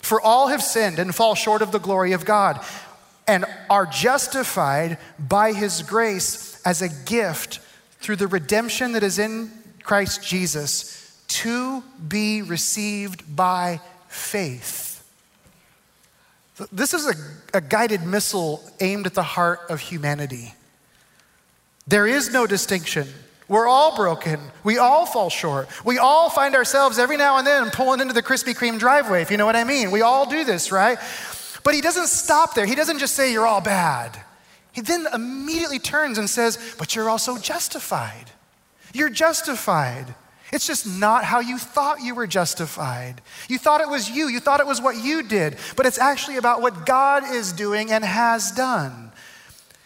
for 0.02 0.22
all 0.22 0.50
have 0.50 0.62
sinned 0.62 1.00
and 1.00 1.16
fall 1.16 1.34
short 1.34 1.62
of 1.62 1.72
the 1.72 1.80
glory 1.80 2.12
of 2.12 2.26
God, 2.26 2.60
and 3.28 3.46
are 3.70 3.86
justified 3.86 4.98
by 5.18 5.54
his 5.54 5.82
grace 5.82 6.58
as 6.66 6.82
a 6.82 6.90
gift 6.90 7.60
through 8.02 8.18
the 8.18 8.28
redemption 8.28 8.92
that 8.92 9.04
is 9.04 9.18
in 9.18 9.52
Christ 9.84 10.22
Jesus 10.22 10.96
to 11.28 11.82
be 12.08 12.42
received 12.42 13.36
by 13.36 13.80
faith." 14.10 14.83
This 16.72 16.94
is 16.94 17.08
a, 17.08 17.58
a, 17.58 17.62
guided 17.62 18.04
missile 18.04 18.64
aimed 18.80 19.08
at 19.08 19.16
the 19.16 19.24
heart 19.24 19.62
of 19.70 19.80
humanity. 19.80 20.54
There 21.88 22.06
is 22.06 22.32
no 22.32 22.46
distinction. 22.46 23.08
We're 23.48 23.68
all 23.68 23.96
broken. 23.96 24.40
We 24.64 24.78
all 24.78 25.06
fall 25.06 25.30
short. 25.30 25.68
We 25.84 25.98
all 25.98 26.30
find 26.30 26.56
ourselves 26.56 27.00
every 27.00 27.18
now 27.18 27.38
and 27.38 27.48
then 27.48 27.72
pulling 27.72 28.00
into 28.00 28.14
the 28.14 28.22
Krispy 28.22 28.56
Kreme 28.56 28.80
driveway, 28.80 29.22
if 29.22 29.32
you 29.32 29.38
know 29.38 29.46
what 29.46 29.56
I 29.56 29.64
mean. 29.64 29.92
We 29.92 30.02
all 30.02 30.30
do 30.30 30.44
this, 30.44 30.72
right? 30.72 30.98
But 31.64 31.74
he 31.74 31.82
doesn't 31.82 32.08
stop 32.08 32.54
there. 32.54 32.66
He 32.66 32.76
doesn't 32.76 33.00
just 33.00 33.16
say, 33.16 33.32
You're 33.32 33.48
all 33.48 33.62
bad. 33.62 34.20
He 34.72 34.82
then 34.82 35.08
immediately 35.14 35.80
turns 35.80 36.18
and 36.18 36.30
says, 36.30 36.76
But 36.78 36.96
you're 36.96 37.10
also 37.10 37.38
justified. 37.38 38.32
You're 38.94 39.10
justified. 39.10 40.14
It's 40.54 40.68
just 40.68 40.86
not 40.86 41.24
how 41.24 41.40
you 41.40 41.58
thought 41.58 42.02
you 42.02 42.14
were 42.14 42.28
justified. 42.28 43.24
You 43.50 43.58
thought 43.58 43.82
it 43.82 43.90
was 43.90 44.08
you, 44.08 44.28
you 44.28 44.40
thought 44.40 44.60
it 44.60 44.68
was 44.68 44.80
what 44.80 45.04
you 45.04 45.24
did, 45.24 45.58
but 45.76 45.88
it's 45.88 45.98
actually 45.98 46.38
about 46.38 46.62
what 46.62 46.86
God 46.86 47.24
is 47.34 47.52
doing 47.52 47.92
and 47.92 48.06
has 48.06 48.52
done. 48.52 49.12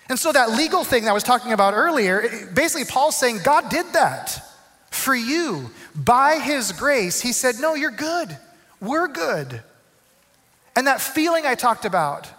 And 0.10 0.20
so, 0.20 0.34
that 0.34 0.52
legal 0.52 0.84
thing 0.84 1.06
that 1.06 1.12
I 1.12 1.14
was 1.14 1.24
talking 1.24 1.54
about 1.54 1.74
earlier, 1.74 2.50
basically, 2.54 2.86
Paul's 2.86 3.16
saying 3.16 3.40
God 3.46 3.70
did 3.70 3.94
that 3.94 4.44
for 4.90 5.16
you 5.16 5.70
by 5.96 6.40
his 6.40 6.74
grace, 6.74 7.22
he 7.22 7.32
said, 7.32 7.56
No, 7.62 7.74
you're 7.76 7.90
good. 7.90 8.38
We're 8.82 9.08
good. 9.08 9.62
And 10.76 10.88
that 10.88 11.00
feeling 11.00 11.46
I 11.46 11.56
talked 11.56 11.86
about, 11.86 12.30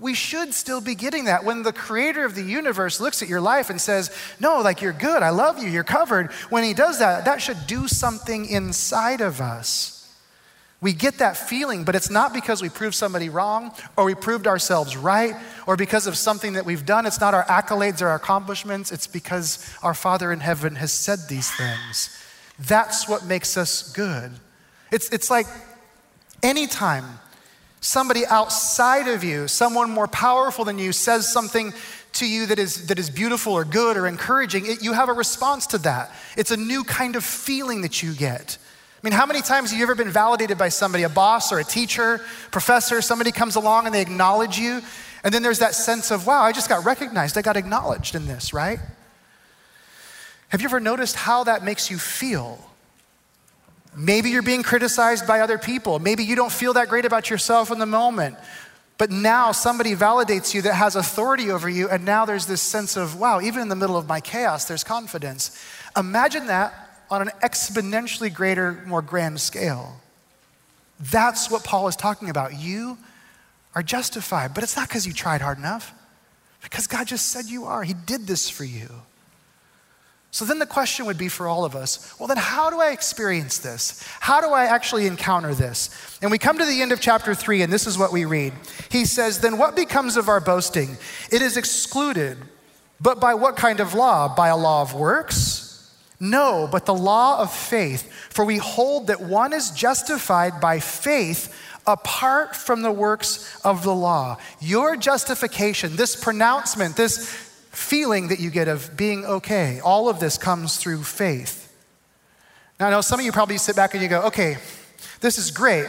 we 0.00 0.14
should 0.14 0.54
still 0.54 0.80
be 0.80 0.94
getting 0.94 1.26
that 1.26 1.44
when 1.44 1.62
the 1.62 1.72
creator 1.72 2.24
of 2.24 2.34
the 2.34 2.42
universe 2.42 3.00
looks 3.00 3.22
at 3.22 3.28
your 3.28 3.40
life 3.40 3.70
and 3.70 3.80
says, 3.80 4.10
No, 4.40 4.60
like 4.60 4.80
you're 4.80 4.92
good, 4.92 5.22
I 5.22 5.30
love 5.30 5.62
you, 5.62 5.68
you're 5.68 5.84
covered. 5.84 6.32
When 6.48 6.64
he 6.64 6.74
does 6.74 6.98
that, 6.98 7.26
that 7.26 7.42
should 7.42 7.66
do 7.66 7.86
something 7.86 8.46
inside 8.46 9.20
of 9.20 9.40
us. 9.40 9.96
We 10.82 10.94
get 10.94 11.18
that 11.18 11.36
feeling, 11.36 11.84
but 11.84 11.94
it's 11.94 12.08
not 12.08 12.32
because 12.32 12.62
we 12.62 12.70
proved 12.70 12.94
somebody 12.94 13.28
wrong 13.28 13.72
or 13.96 14.04
we 14.06 14.14
proved 14.14 14.46
ourselves 14.46 14.96
right 14.96 15.36
or 15.66 15.76
because 15.76 16.06
of 16.06 16.16
something 16.16 16.54
that 16.54 16.64
we've 16.64 16.86
done. 16.86 17.04
It's 17.04 17.20
not 17.20 17.34
our 17.34 17.44
accolades 17.44 18.00
or 18.00 18.08
our 18.08 18.16
accomplishments. 18.16 18.90
It's 18.90 19.06
because 19.06 19.76
our 19.82 19.92
Father 19.92 20.32
in 20.32 20.40
heaven 20.40 20.76
has 20.76 20.90
said 20.90 21.18
these 21.28 21.50
things. 21.50 22.16
That's 22.58 23.06
what 23.06 23.26
makes 23.26 23.58
us 23.58 23.92
good. 23.92 24.32
It's, 24.90 25.10
it's 25.10 25.30
like 25.30 25.46
anytime 26.42 27.04
somebody 27.80 28.26
outside 28.26 29.08
of 29.08 29.24
you, 29.24 29.48
someone 29.48 29.90
more 29.90 30.06
powerful 30.06 30.64
than 30.64 30.78
you, 30.78 30.92
says 30.92 31.30
something 31.30 31.72
to 32.12 32.26
you 32.26 32.46
that 32.46 32.58
is, 32.58 32.86
that 32.88 32.98
is 32.98 33.08
beautiful 33.08 33.52
or 33.52 33.64
good 33.64 33.96
or 33.96 34.06
encouraging, 34.06 34.66
it, 34.66 34.82
you 34.82 34.92
have 34.92 35.08
a 35.08 35.12
response 35.12 35.66
to 35.68 35.78
that. 35.78 36.10
It's 36.36 36.50
a 36.50 36.56
new 36.56 36.84
kind 36.84 37.16
of 37.16 37.24
feeling 37.24 37.82
that 37.82 38.02
you 38.02 38.14
get. 38.14 38.58
I 39.02 39.06
mean, 39.06 39.12
how 39.12 39.24
many 39.24 39.40
times 39.40 39.70
have 39.70 39.78
you 39.78 39.84
ever 39.84 39.94
been 39.94 40.10
validated 40.10 40.58
by 40.58 40.68
somebody, 40.68 41.04
a 41.04 41.08
boss 41.08 41.52
or 41.52 41.58
a 41.58 41.64
teacher, 41.64 42.20
professor, 42.50 43.00
somebody 43.00 43.32
comes 43.32 43.56
along 43.56 43.86
and 43.86 43.94
they 43.94 44.02
acknowledge 44.02 44.58
you, 44.58 44.82
and 45.24 45.32
then 45.32 45.42
there's 45.42 45.60
that 45.60 45.74
sense 45.74 46.10
of, 46.10 46.26
wow, 46.26 46.42
I 46.42 46.52
just 46.52 46.68
got 46.68 46.84
recognized, 46.84 47.38
I 47.38 47.42
got 47.42 47.56
acknowledged 47.56 48.14
in 48.14 48.26
this, 48.26 48.52
right? 48.52 48.78
Have 50.48 50.60
you 50.60 50.66
ever 50.66 50.80
noticed 50.80 51.16
how 51.16 51.44
that 51.44 51.64
makes 51.64 51.90
you 51.90 51.98
feel? 51.98 52.69
Maybe 53.96 54.30
you're 54.30 54.42
being 54.42 54.62
criticized 54.62 55.26
by 55.26 55.40
other 55.40 55.58
people. 55.58 55.98
Maybe 55.98 56.24
you 56.24 56.36
don't 56.36 56.52
feel 56.52 56.74
that 56.74 56.88
great 56.88 57.04
about 57.04 57.28
yourself 57.28 57.70
in 57.70 57.78
the 57.78 57.86
moment. 57.86 58.36
But 58.98 59.10
now 59.10 59.52
somebody 59.52 59.94
validates 59.94 60.52
you 60.52 60.62
that 60.62 60.74
has 60.74 60.94
authority 60.94 61.50
over 61.50 61.68
you, 61.68 61.88
and 61.88 62.04
now 62.04 62.26
there's 62.26 62.46
this 62.46 62.60
sense 62.60 62.96
of, 62.96 63.18
wow, 63.18 63.40
even 63.40 63.62
in 63.62 63.68
the 63.68 63.76
middle 63.76 63.96
of 63.96 64.06
my 64.06 64.20
chaos, 64.20 64.66
there's 64.66 64.84
confidence. 64.84 65.58
Imagine 65.96 66.48
that 66.48 66.74
on 67.10 67.22
an 67.22 67.30
exponentially 67.42 68.32
greater, 68.32 68.82
more 68.86 69.00
grand 69.00 69.40
scale. 69.40 69.96
That's 71.00 71.50
what 71.50 71.64
Paul 71.64 71.88
is 71.88 71.96
talking 71.96 72.28
about. 72.28 72.60
You 72.60 72.98
are 73.74 73.82
justified, 73.82 74.52
but 74.52 74.62
it's 74.62 74.76
not 74.76 74.88
because 74.88 75.06
you 75.06 75.14
tried 75.14 75.40
hard 75.40 75.56
enough, 75.56 75.94
because 76.62 76.86
God 76.86 77.06
just 77.06 77.30
said 77.30 77.46
you 77.46 77.64
are. 77.64 77.82
He 77.82 77.94
did 77.94 78.26
this 78.26 78.50
for 78.50 78.64
you. 78.64 78.88
So 80.32 80.44
then 80.44 80.60
the 80.60 80.66
question 80.66 81.06
would 81.06 81.18
be 81.18 81.28
for 81.28 81.48
all 81.48 81.64
of 81.64 81.74
us 81.74 82.14
well, 82.18 82.28
then 82.28 82.36
how 82.36 82.70
do 82.70 82.80
I 82.80 82.90
experience 82.90 83.58
this? 83.58 84.02
How 84.20 84.40
do 84.40 84.48
I 84.48 84.66
actually 84.66 85.06
encounter 85.06 85.54
this? 85.54 85.90
And 86.22 86.30
we 86.30 86.38
come 86.38 86.58
to 86.58 86.64
the 86.64 86.82
end 86.82 86.92
of 86.92 87.00
chapter 87.00 87.34
three, 87.34 87.62
and 87.62 87.72
this 87.72 87.86
is 87.86 87.98
what 87.98 88.12
we 88.12 88.24
read. 88.24 88.52
He 88.90 89.04
says, 89.04 89.40
Then 89.40 89.58
what 89.58 89.74
becomes 89.74 90.16
of 90.16 90.28
our 90.28 90.40
boasting? 90.40 90.96
It 91.32 91.42
is 91.42 91.56
excluded. 91.56 92.38
But 93.00 93.18
by 93.18 93.34
what 93.34 93.56
kind 93.56 93.80
of 93.80 93.94
law? 93.94 94.34
By 94.34 94.48
a 94.48 94.56
law 94.56 94.82
of 94.82 94.94
works? 94.94 95.66
No, 96.20 96.68
but 96.70 96.84
the 96.84 96.94
law 96.94 97.40
of 97.40 97.52
faith. 97.52 98.12
For 98.30 98.44
we 98.44 98.58
hold 98.58 99.06
that 99.06 99.22
one 99.22 99.54
is 99.54 99.70
justified 99.70 100.60
by 100.60 100.78
faith 100.78 101.56
apart 101.86 102.54
from 102.54 102.82
the 102.82 102.92
works 102.92 103.58
of 103.64 103.82
the 103.82 103.94
law. 103.94 104.36
Your 104.60 104.96
justification, 104.96 105.96
this 105.96 106.22
pronouncement, 106.22 106.94
this 106.94 107.49
feeling 107.70 108.28
that 108.28 108.40
you 108.40 108.50
get 108.50 108.68
of 108.68 108.96
being 108.96 109.24
okay, 109.24 109.80
all 109.80 110.08
of 110.08 110.20
this 110.20 110.36
comes 110.36 110.76
through 110.76 111.02
faith. 111.02 111.72
Now, 112.78 112.88
I 112.88 112.90
know 112.90 113.00
some 113.00 113.20
of 113.20 113.26
you 113.26 113.32
probably 113.32 113.58
sit 113.58 113.76
back 113.76 113.94
and 113.94 114.02
you 114.02 114.08
go, 114.08 114.22
okay, 114.22 114.56
this 115.20 115.38
is 115.38 115.50
great. 115.50 115.86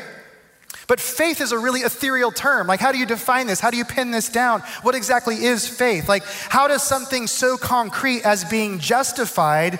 But 0.87 0.99
faith 0.99 1.39
is 1.39 1.53
a 1.53 1.57
really 1.57 1.81
ethereal 1.81 2.31
term. 2.31 2.67
Like, 2.67 2.81
how 2.81 2.91
do 2.91 2.97
you 2.97 3.05
define 3.05 3.47
this? 3.47 3.59
How 3.61 3.71
do 3.71 3.77
you 3.77 3.85
pin 3.85 4.11
this 4.11 4.29
down? 4.29 4.61
What 4.81 4.93
exactly 4.93 5.45
is 5.45 5.67
faith? 5.67 6.09
Like, 6.09 6.23
how 6.25 6.67
does 6.67 6.83
something 6.83 7.27
so 7.27 7.57
concrete 7.57 8.25
as 8.25 8.43
being 8.43 8.77
justified 8.77 9.79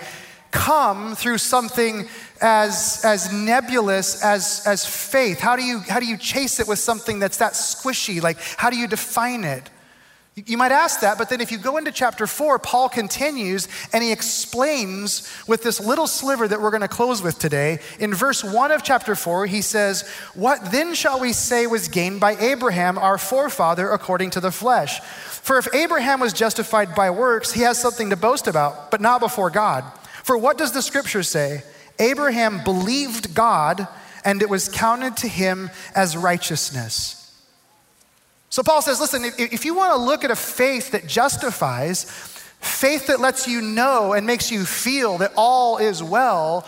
come 0.51 1.15
through 1.15 1.37
something 1.39 2.07
as, 2.39 3.01
as 3.03 3.33
nebulous 3.33 4.23
as, 4.23 4.63
as 4.65 4.85
faith? 4.85 5.39
How 5.39 5.57
do, 5.57 5.63
you, 5.63 5.79
how 5.79 5.99
do 5.99 6.05
you 6.05 6.17
chase 6.17 6.61
it 6.61 6.67
with 6.67 6.79
something 6.79 7.19
that's 7.19 7.37
that 7.37 7.53
squishy? 7.53 8.21
Like, 8.21 8.37
how 8.39 8.69
do 8.69 8.77
you 8.77 8.87
define 8.87 9.43
it? 9.43 9.69
You 10.45 10.57
might 10.57 10.71
ask 10.71 11.01
that, 11.01 11.17
but 11.17 11.29
then 11.29 11.41
if 11.41 11.51
you 11.51 11.57
go 11.57 11.77
into 11.77 11.91
chapter 11.91 12.25
four, 12.25 12.57
Paul 12.57 12.89
continues 12.89 13.67
and 13.93 14.03
he 14.03 14.11
explains 14.11 15.29
with 15.47 15.63
this 15.63 15.79
little 15.79 16.07
sliver 16.07 16.47
that 16.47 16.61
we're 16.61 16.71
going 16.71 16.81
to 16.81 16.87
close 16.87 17.21
with 17.21 17.37
today. 17.37 17.79
In 17.99 18.13
verse 18.13 18.43
one 18.43 18.71
of 18.71 18.83
chapter 18.83 19.15
four, 19.15 19.45
he 19.45 19.61
says, 19.61 20.07
What 20.33 20.71
then 20.71 20.93
shall 20.93 21.19
we 21.19 21.33
say 21.33 21.67
was 21.67 21.87
gained 21.87 22.19
by 22.19 22.35
Abraham, 22.37 22.97
our 22.97 23.17
forefather, 23.17 23.91
according 23.91 24.31
to 24.31 24.39
the 24.39 24.51
flesh? 24.51 24.99
For 25.01 25.57
if 25.57 25.73
Abraham 25.73 26.19
was 26.19 26.33
justified 26.33 26.95
by 26.95 27.09
works, 27.09 27.51
he 27.51 27.61
has 27.61 27.79
something 27.79 28.09
to 28.11 28.15
boast 28.15 28.47
about, 28.47 28.91
but 28.91 29.01
not 29.01 29.21
before 29.21 29.49
God. 29.49 29.83
For 30.23 30.37
what 30.37 30.57
does 30.57 30.71
the 30.71 30.81
scripture 30.81 31.23
say? 31.23 31.63
Abraham 31.99 32.63
believed 32.63 33.35
God, 33.35 33.87
and 34.23 34.41
it 34.41 34.49
was 34.49 34.69
counted 34.69 35.17
to 35.17 35.27
him 35.27 35.69
as 35.95 36.15
righteousness. 36.15 37.20
So 38.51 38.61
Paul 38.63 38.81
says, 38.81 38.99
listen, 38.99 39.23
if 39.37 39.63
you 39.63 39.73
want 39.73 39.93
to 39.93 39.97
look 39.97 40.25
at 40.25 40.29
a 40.29 40.35
faith 40.35 40.91
that 40.91 41.07
justifies, 41.07 42.03
faith 42.59 43.07
that 43.07 43.21
lets 43.21 43.47
you 43.47 43.61
know 43.61 44.11
and 44.11 44.27
makes 44.27 44.51
you 44.51 44.65
feel 44.65 45.17
that 45.19 45.31
all 45.37 45.77
is 45.77 46.03
well, 46.03 46.67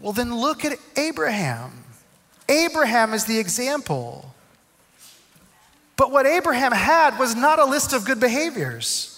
well, 0.00 0.14
then 0.14 0.34
look 0.34 0.64
at 0.64 0.78
Abraham. 0.96 1.84
Abraham 2.48 3.12
is 3.12 3.26
the 3.26 3.38
example. 3.38 4.34
But 5.96 6.10
what 6.10 6.24
Abraham 6.24 6.72
had 6.72 7.18
was 7.18 7.34
not 7.34 7.58
a 7.58 7.66
list 7.66 7.92
of 7.92 8.06
good 8.06 8.18
behaviors. 8.18 9.17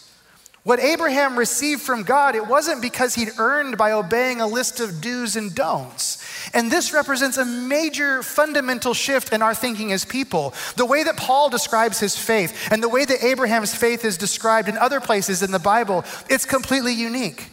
What 0.62 0.78
Abraham 0.78 1.38
received 1.38 1.80
from 1.80 2.02
God, 2.02 2.34
it 2.34 2.46
wasn't 2.46 2.82
because 2.82 3.14
he'd 3.14 3.30
earned 3.38 3.78
by 3.78 3.92
obeying 3.92 4.42
a 4.42 4.46
list 4.46 4.78
of 4.80 5.00
do's 5.00 5.34
and 5.34 5.54
don'ts. 5.54 6.22
And 6.52 6.70
this 6.70 6.92
represents 6.92 7.38
a 7.38 7.46
major 7.46 8.22
fundamental 8.22 8.92
shift 8.92 9.32
in 9.32 9.40
our 9.40 9.54
thinking 9.54 9.90
as 9.90 10.04
people. 10.04 10.52
The 10.76 10.84
way 10.84 11.02
that 11.02 11.16
Paul 11.16 11.48
describes 11.48 11.98
his 11.98 12.14
faith 12.14 12.68
and 12.70 12.82
the 12.82 12.90
way 12.90 13.06
that 13.06 13.24
Abraham's 13.24 13.74
faith 13.74 14.04
is 14.04 14.18
described 14.18 14.68
in 14.68 14.76
other 14.76 15.00
places 15.00 15.42
in 15.42 15.50
the 15.50 15.58
Bible, 15.58 16.04
it's 16.28 16.44
completely 16.44 16.92
unique. 16.92 17.48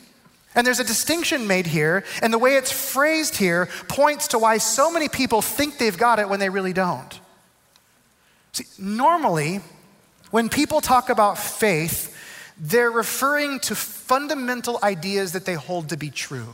And 0.54 0.68
there's 0.68 0.80
a 0.80 0.84
distinction 0.84 1.48
made 1.48 1.68
here, 1.68 2.04
and 2.22 2.34
the 2.34 2.40
way 2.40 2.56
it's 2.56 2.72
phrased 2.72 3.38
here 3.38 3.70
points 3.88 4.30
to 4.30 4.40
why 4.40 4.58
so 4.58 4.92
many 4.92 5.08
people 5.08 5.42
think 5.42 5.78
they've 5.78 5.98
got 5.98 6.20
it 6.20 6.28
when 6.28 6.40
they 6.40 6.50
really 6.50 6.74
don't. 6.74 7.20
See, 8.54 8.66
normally, 8.80 9.62
when 10.32 10.50
people 10.50 10.82
talk 10.82 11.10
about 11.10 11.38
faith, 11.38 12.16
they're 12.60 12.92
referring 12.92 13.60
to 13.62 13.76
fundamental 13.76 14.80
ideas 14.84 15.34
that 15.34 15.46
they 15.46 15.54
hold 15.54 15.90
to 15.90 15.98
be 15.98 16.10
true. 16.10 16.54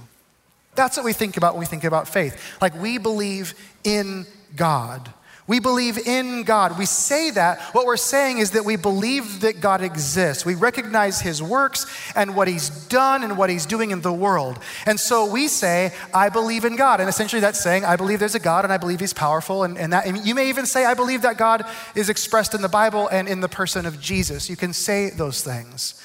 That's 0.76 0.98
what 0.98 1.06
we 1.06 1.14
think 1.14 1.38
about 1.38 1.54
when 1.54 1.62
we 1.62 1.66
think 1.66 1.84
about 1.84 2.08
faith. 2.08 2.42
Like 2.62 2.76
we 2.80 2.98
believe 2.98 3.54
in 3.84 4.26
God. 4.56 5.14
We 5.46 5.60
believe 5.60 5.98
in 5.98 6.44
God. 6.44 6.78
We 6.78 6.86
say 6.86 7.32
that. 7.32 7.60
What 7.74 7.86
we're 7.86 7.98
saying 7.98 8.38
is 8.38 8.52
that 8.52 8.64
we 8.64 8.78
believe 8.78 9.42
that 9.42 9.60
God 9.60 9.82
exists. 9.82 10.46
We 10.46 10.56
recognize 10.56 11.20
his 11.20 11.44
works 11.44 11.86
and 12.16 12.34
what 12.34 12.48
he's 12.48 12.70
done 12.88 13.24
and 13.24 13.38
what 13.38 13.50
he's 13.50 13.66
doing 13.66 13.92
in 13.92 14.00
the 14.00 14.14
world. 14.14 14.58
And 14.86 14.98
so 14.98 15.30
we 15.30 15.50
say, 15.50 15.92
I 16.14 16.30
believe 16.30 16.64
in 16.64 16.78
God. 16.78 17.02
And 17.02 17.10
essentially 17.10 17.42
that's 17.42 17.62
saying, 17.62 17.84
I 17.84 17.98
believe 17.98 18.20
there's 18.20 18.36
a 18.36 18.40
God 18.40 18.64
and 18.64 18.72
I 18.72 18.78
believe 18.78 19.02
he's 19.02 19.14
powerful. 19.14 19.64
And, 19.64 19.78
and 19.78 19.92
that, 19.92 20.06
and 20.06 20.26
you 20.26 20.34
may 20.34 20.48
even 20.48 20.66
say, 20.66 20.86
I 20.86 20.94
believe 20.94 21.24
that 21.24 21.38
God 21.38 21.66
is 21.94 22.08
expressed 22.08 22.54
in 22.54 22.62
the 22.62 22.70
Bible 22.70 23.10
and 23.10 23.28
in 23.28 23.42
the 23.42 23.50
person 23.50 23.86
of 23.86 24.00
Jesus. 24.00 24.50
You 24.50 24.56
can 24.56 24.72
say 24.72 25.10
those 25.10 25.44
things. 25.44 26.02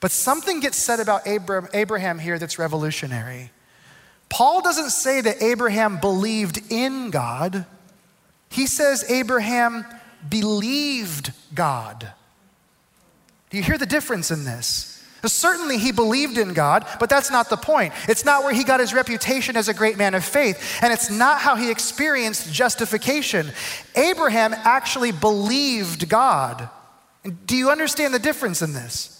But 0.00 0.12
something 0.12 0.60
gets 0.60 0.78
said 0.78 1.00
about 1.00 1.26
Abraham 1.26 2.20
here 2.20 2.38
that's 2.38 2.58
revolutionary. 2.58 3.50
Paul 4.30 4.62
doesn't 4.62 4.90
say 4.90 5.20
that 5.20 5.42
Abraham 5.42 5.98
believed 5.98 6.62
in 6.70 7.10
God. 7.10 7.66
He 8.48 8.66
says 8.66 9.04
Abraham 9.10 9.84
believed 10.28 11.32
God. 11.54 12.12
Do 13.50 13.56
you 13.56 13.62
hear 13.62 13.78
the 13.78 13.86
difference 13.86 14.30
in 14.30 14.44
this? 14.44 14.94
Certainly, 15.24 15.78
he 15.78 15.90
believed 15.90 16.38
in 16.38 16.54
God, 16.54 16.86
but 17.00 17.10
that's 17.10 17.30
not 17.30 17.50
the 17.50 17.56
point. 17.56 17.92
It's 18.08 18.24
not 18.24 18.44
where 18.44 18.54
he 18.54 18.62
got 18.62 18.78
his 18.78 18.94
reputation 18.94 19.56
as 19.56 19.68
a 19.68 19.74
great 19.74 19.98
man 19.98 20.14
of 20.14 20.24
faith, 20.24 20.78
and 20.80 20.92
it's 20.92 21.10
not 21.10 21.40
how 21.40 21.56
he 21.56 21.70
experienced 21.70 22.52
justification. 22.52 23.50
Abraham 23.96 24.54
actually 24.54 25.10
believed 25.10 26.08
God. 26.08 26.68
Do 27.46 27.56
you 27.56 27.70
understand 27.70 28.14
the 28.14 28.20
difference 28.20 28.62
in 28.62 28.74
this? 28.74 29.17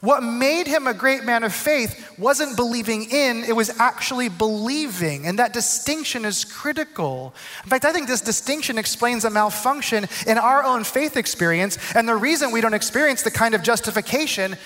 What 0.00 0.22
made 0.22 0.66
him 0.66 0.86
a 0.86 0.94
great 0.94 1.24
man 1.24 1.44
of 1.44 1.54
faith 1.54 2.18
wasn't 2.18 2.56
believing 2.56 3.10
in, 3.10 3.44
it 3.44 3.56
was 3.56 3.70
actually 3.80 4.28
believing. 4.28 5.26
And 5.26 5.38
that 5.38 5.52
distinction 5.52 6.24
is 6.24 6.44
critical. 6.44 7.34
In 7.64 7.70
fact, 7.70 7.84
I 7.84 7.92
think 7.92 8.06
this 8.06 8.20
distinction 8.20 8.76
explains 8.76 9.24
a 9.24 9.30
malfunction 9.30 10.06
in 10.26 10.38
our 10.38 10.62
own 10.62 10.84
faith 10.84 11.16
experience 11.16 11.78
and 11.94 12.08
the 12.08 12.16
reason 12.16 12.50
we 12.50 12.60
don't 12.60 12.74
experience 12.74 13.22
the 13.22 13.30
kind 13.30 13.54
of 13.54 13.62
justification 13.62 14.56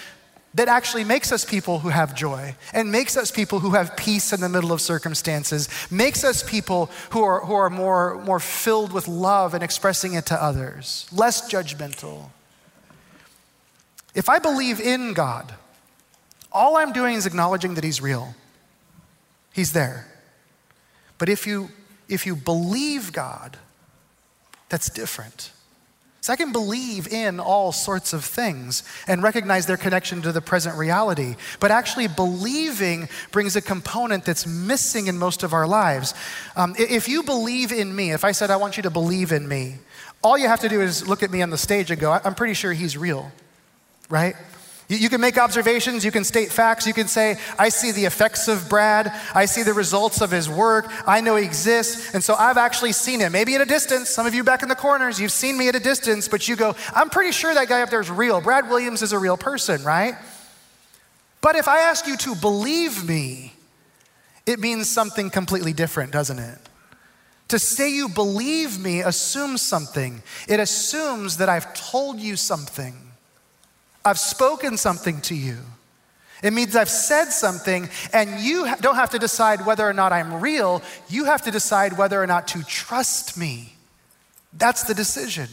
that 0.54 0.68
actually 0.68 1.04
makes 1.04 1.30
us 1.30 1.44
people 1.44 1.78
who 1.78 1.90
have 1.90 2.14
joy 2.14 2.54
and 2.72 2.90
makes 2.90 3.16
us 3.16 3.30
people 3.30 3.60
who 3.60 3.70
have 3.70 3.96
peace 3.96 4.32
in 4.32 4.40
the 4.40 4.48
middle 4.48 4.72
of 4.72 4.80
circumstances, 4.80 5.68
makes 5.90 6.24
us 6.24 6.42
people 6.42 6.90
who 7.10 7.22
are, 7.22 7.44
who 7.44 7.54
are 7.54 7.70
more, 7.70 8.16
more 8.24 8.40
filled 8.40 8.92
with 8.92 9.06
love 9.06 9.54
and 9.54 9.62
expressing 9.62 10.14
it 10.14 10.26
to 10.26 10.42
others, 10.42 11.06
less 11.12 11.50
judgmental. 11.52 12.30
If 14.18 14.28
I 14.28 14.40
believe 14.40 14.80
in 14.80 15.12
God, 15.12 15.54
all 16.50 16.76
I'm 16.76 16.92
doing 16.92 17.14
is 17.14 17.24
acknowledging 17.24 17.74
that 17.74 17.84
He's 17.84 18.00
real. 18.00 18.34
He's 19.52 19.72
there. 19.72 20.08
But 21.18 21.28
if 21.28 21.46
you, 21.46 21.68
if 22.08 22.26
you 22.26 22.34
believe 22.34 23.12
God, 23.12 23.56
that's 24.70 24.90
different. 24.90 25.52
So 26.20 26.32
I 26.32 26.36
can 26.36 26.50
believe 26.50 27.06
in 27.06 27.38
all 27.38 27.70
sorts 27.70 28.12
of 28.12 28.24
things 28.24 28.82
and 29.06 29.22
recognize 29.22 29.66
their 29.66 29.76
connection 29.76 30.20
to 30.22 30.32
the 30.32 30.40
present 30.40 30.76
reality. 30.76 31.36
But 31.60 31.70
actually, 31.70 32.08
believing 32.08 33.08
brings 33.30 33.54
a 33.54 33.62
component 33.62 34.24
that's 34.24 34.48
missing 34.48 35.06
in 35.06 35.16
most 35.16 35.44
of 35.44 35.52
our 35.52 35.68
lives. 35.68 36.12
Um, 36.56 36.74
if 36.76 37.08
you 37.08 37.22
believe 37.22 37.70
in 37.70 37.94
me, 37.94 38.10
if 38.10 38.24
I 38.24 38.32
said, 38.32 38.50
I 38.50 38.56
want 38.56 38.78
you 38.78 38.82
to 38.82 38.90
believe 38.90 39.30
in 39.30 39.46
me, 39.46 39.76
all 40.24 40.36
you 40.36 40.48
have 40.48 40.60
to 40.60 40.68
do 40.68 40.80
is 40.80 41.06
look 41.06 41.22
at 41.22 41.30
me 41.30 41.40
on 41.40 41.50
the 41.50 41.56
stage 41.56 41.92
and 41.92 42.00
go, 42.00 42.10
I'm 42.10 42.34
pretty 42.34 42.54
sure 42.54 42.72
he's 42.72 42.96
real, 42.96 43.30
right? 44.08 44.34
You, 44.90 45.10
can 45.10 45.20
make 45.20 45.36
observations, 45.36 46.02
you 46.02 46.10
can 46.10 46.24
state 46.24 46.50
facts, 46.50 46.86
you 46.86 46.94
can 46.94 47.08
say, 47.08 47.36
I 47.58 47.68
see 47.68 47.92
the 47.92 48.06
effects 48.06 48.48
of 48.48 48.70
Brad, 48.70 49.12
I 49.34 49.44
see 49.44 49.62
the 49.62 49.74
results 49.74 50.22
of 50.22 50.30
his 50.30 50.48
work, 50.48 50.90
I 51.06 51.20
know 51.20 51.36
he 51.36 51.44
exists, 51.44 52.14
and 52.14 52.24
so 52.24 52.34
I've 52.34 52.56
actually 52.56 52.92
seen 52.92 53.20
him. 53.20 53.32
Maybe 53.32 53.54
at 53.54 53.60
a 53.60 53.66
distance, 53.66 54.08
some 54.08 54.26
of 54.26 54.34
you 54.34 54.42
back 54.42 54.62
in 54.62 54.70
the 54.70 54.74
corners, 54.74 55.20
you've 55.20 55.30
seen 55.30 55.58
me 55.58 55.68
at 55.68 55.74
a 55.74 55.80
distance, 55.80 56.26
but 56.26 56.48
you 56.48 56.56
go, 56.56 56.74
I'm 56.94 57.10
pretty 57.10 57.32
sure 57.32 57.52
that 57.52 57.68
guy 57.68 57.82
up 57.82 57.90
there 57.90 58.00
is 58.00 58.10
real. 58.10 58.40
Brad 58.40 58.70
Williams 58.70 59.02
is 59.02 59.12
a 59.12 59.18
real 59.18 59.36
person, 59.36 59.84
right? 59.84 60.14
But 61.42 61.54
if 61.54 61.68
I 61.68 61.80
ask 61.80 62.06
you 62.06 62.16
to 62.16 62.34
believe 62.34 63.06
me, 63.06 63.52
it 64.46 64.58
means 64.58 64.88
something 64.88 65.28
completely 65.28 65.74
different, 65.74 66.12
doesn't 66.12 66.38
it? 66.38 66.58
To 67.48 67.58
say 67.58 67.92
you 67.92 68.08
believe 68.08 68.78
me 68.78 69.00
assumes 69.00 69.60
something. 69.60 70.22
It 70.48 70.60
assumes 70.60 71.36
that 71.36 71.50
I've 71.50 71.74
told 71.74 72.20
you 72.20 72.36
something. 72.36 73.07
I've 74.08 74.18
spoken 74.18 74.76
something 74.76 75.20
to 75.22 75.34
you. 75.34 75.58
It 76.42 76.52
means 76.52 76.76
I've 76.76 76.88
said 76.88 77.26
something, 77.26 77.88
and 78.12 78.40
you 78.40 78.72
don't 78.80 78.94
have 78.94 79.10
to 79.10 79.18
decide 79.18 79.66
whether 79.66 79.88
or 79.88 79.92
not 79.92 80.12
I'm 80.12 80.40
real. 80.40 80.82
You 81.08 81.24
have 81.24 81.42
to 81.42 81.50
decide 81.50 81.98
whether 81.98 82.22
or 82.22 82.26
not 82.26 82.48
to 82.48 82.62
trust 82.62 83.36
me. 83.36 83.74
That's 84.52 84.84
the 84.84 84.94
decision. 84.94 85.48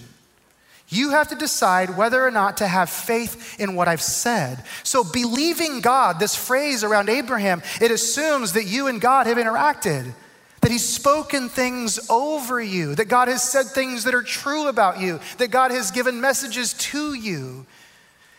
You 0.88 1.12
have 1.12 1.30
to 1.30 1.36
decide 1.36 1.98
whether 1.98 2.26
or 2.26 2.30
not 2.30 2.58
to 2.58 2.68
have 2.68 2.92
faith 2.92 3.60
in 3.60 3.76
what 3.76 3.88
I've 3.88 4.02
said. 4.02 4.64
So, 4.84 5.04
believing 5.04 5.82
God, 5.82 6.20
this 6.20 6.36
phrase 6.36 6.84
around 6.84 7.10
Abraham, 7.10 7.64
it 7.82 7.90
assumes 7.90 8.54
that 8.54 8.66
you 8.66 8.86
and 8.86 9.02
God 9.02 9.26
have 9.26 9.38
interacted, 9.38 10.14
that 10.62 10.72
He's 10.72 10.88
spoken 10.88 11.50
things 11.50 12.00
over 12.10 12.62
you, 12.62 12.94
that 12.96 13.06
God 13.06 13.28
has 13.28 13.42
said 13.42 13.66
things 13.66 14.04
that 14.04 14.14
are 14.14 14.22
true 14.22 14.68
about 14.68 15.00
you, 15.00 15.20
that 15.40 15.50
God 15.50 15.72
has 15.72 15.90
given 15.90 16.22
messages 16.22 16.74
to 16.74 17.16
you. 17.16 17.66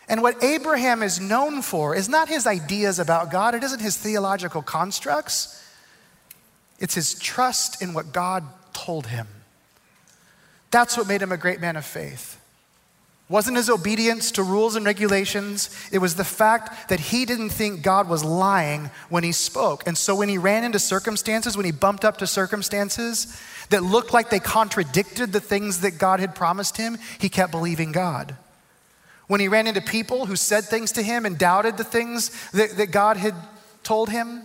And 0.09 0.23
what 0.23 0.43
Abraham 0.43 1.03
is 1.03 1.21
known 1.21 1.63
for 1.63 1.95
is 1.95 2.09
not 2.09 2.29
his 2.29 2.47
ideas 2.47 2.99
about 2.99 3.31
God, 3.31 3.55
it 3.55 3.65
isn't 3.65 3.81
his 3.81 3.97
theological 3.97 4.63
constructs, 4.63 5.63
it's 6.79 6.95
his 6.95 7.19
trust 7.19 7.83
in 7.83 7.95
what 7.95 8.13
God 8.13 8.45
told 8.73 9.09
him. 9.09 9.27
That's 10.71 10.97
what 10.97 11.09
made 11.09 11.23
him 11.23 11.33
a 11.33 11.37
great 11.37 11.61
man 11.61 11.77
of 11.77 11.85
faith. 11.85 12.41
Wasn't 13.29 13.57
his 13.57 13.69
obedience 13.69 14.31
to 14.33 14.45
rules 14.45 14.77
and 14.77 14.87
regulations, 14.87 15.69
it 15.91 15.99
was 15.99 16.15
the 16.15 16.25
fact 16.25 16.91
that 16.91 17.01
he 17.01 17.25
didn't 17.25 17.51
think 17.51 17.83
God 17.83 18.09
was 18.09 18.23
lying 18.23 18.91
when 19.09 19.25
he 19.25 19.33
spoke. 19.33 19.85
And 19.87 19.99
so 19.99 20.15
when 20.15 20.29
he 20.29 20.39
ran 20.39 20.63
into 20.63 20.79
circumstances, 20.79 21.57
when 21.57 21.67
he 21.67 21.73
bumped 21.73 22.05
up 22.05 22.19
to 22.19 22.27
circumstances 22.29 23.41
that 23.71 23.83
looked 23.83 24.13
like 24.13 24.31
they 24.31 24.39
contradicted 24.39 25.33
the 25.33 25.41
things 25.41 25.81
that 25.81 25.99
God 25.99 26.21
had 26.21 26.37
promised 26.37 26.77
him, 26.77 26.99
he 27.19 27.29
kept 27.29 27.51
believing 27.51 27.91
God. 27.91 28.37
When 29.27 29.41
he 29.41 29.49
ran 29.49 29.67
into 29.67 29.81
people 29.81 30.27
who 30.27 30.37
said 30.37 30.65
things 30.65 30.93
to 30.93 31.03
him 31.03 31.27
and 31.27 31.37
doubted 31.37 31.77
the 31.77 31.85
things 31.85 32.31
that, 32.53 32.77
that 32.77 32.91
God 32.93 33.17
had 33.17 33.35
told 33.83 34.09
him, 34.09 34.43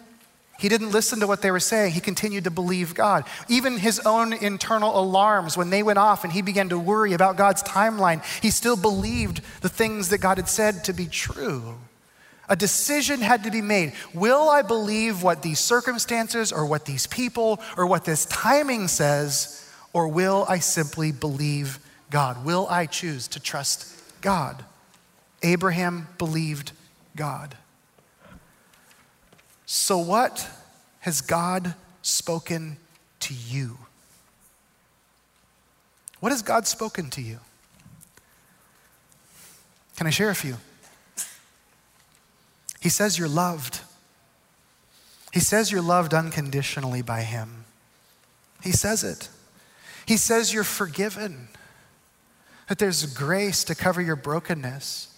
he 0.61 0.69
didn't 0.69 0.91
listen 0.91 1.19
to 1.21 1.27
what 1.27 1.41
they 1.41 1.49
were 1.49 1.59
saying. 1.59 1.93
He 1.93 1.99
continued 1.99 2.43
to 2.43 2.51
believe 2.51 2.93
God. 2.93 3.25
Even 3.47 3.77
his 3.77 3.99
own 4.01 4.31
internal 4.31 4.99
alarms, 4.99 5.57
when 5.57 5.71
they 5.71 5.81
went 5.81 5.97
off 5.97 6.23
and 6.23 6.31
he 6.31 6.43
began 6.43 6.69
to 6.69 6.77
worry 6.77 7.13
about 7.13 7.35
God's 7.35 7.63
timeline, 7.63 8.23
he 8.43 8.51
still 8.51 8.77
believed 8.77 9.41
the 9.61 9.69
things 9.69 10.09
that 10.09 10.19
God 10.19 10.37
had 10.37 10.47
said 10.47 10.83
to 10.83 10.93
be 10.93 11.07
true. 11.07 11.79
A 12.47 12.55
decision 12.55 13.21
had 13.21 13.43
to 13.45 13.49
be 13.49 13.61
made. 13.61 13.93
Will 14.13 14.49
I 14.49 14.61
believe 14.61 15.23
what 15.23 15.41
these 15.41 15.59
circumstances 15.59 16.51
or 16.51 16.65
what 16.67 16.85
these 16.85 17.07
people 17.07 17.59
or 17.75 17.87
what 17.87 18.05
this 18.05 18.25
timing 18.25 18.87
says, 18.87 19.67
or 19.93 20.07
will 20.09 20.45
I 20.47 20.59
simply 20.59 21.11
believe 21.11 21.79
God? 22.11 22.45
Will 22.45 22.67
I 22.69 22.85
choose 22.85 23.27
to 23.29 23.39
trust 23.39 23.87
God? 24.21 24.63
Abraham 25.43 26.07
believed 26.17 26.71
God. 27.15 27.55
So, 29.65 29.97
what 29.97 30.47
has 30.99 31.21
God 31.21 31.75
spoken 32.01 32.77
to 33.21 33.33
you? 33.33 33.77
What 36.19 36.31
has 36.31 36.41
God 36.41 36.67
spoken 36.67 37.09
to 37.11 37.21
you? 37.21 37.39
Can 39.97 40.07
I 40.07 40.09
share 40.09 40.29
a 40.29 40.35
few? 40.35 40.57
He 42.79 42.89
says 42.89 43.17
you're 43.17 43.27
loved. 43.27 43.81
He 45.31 45.39
says 45.39 45.71
you're 45.71 45.81
loved 45.81 46.13
unconditionally 46.13 47.01
by 47.01 47.21
Him. 47.21 47.65
He 48.63 48.71
says 48.71 49.03
it. 49.03 49.29
He 50.05 50.17
says 50.17 50.53
you're 50.53 50.63
forgiven, 50.63 51.47
that 52.67 52.79
there's 52.79 53.05
grace 53.05 53.63
to 53.65 53.75
cover 53.75 54.01
your 54.01 54.15
brokenness. 54.15 55.10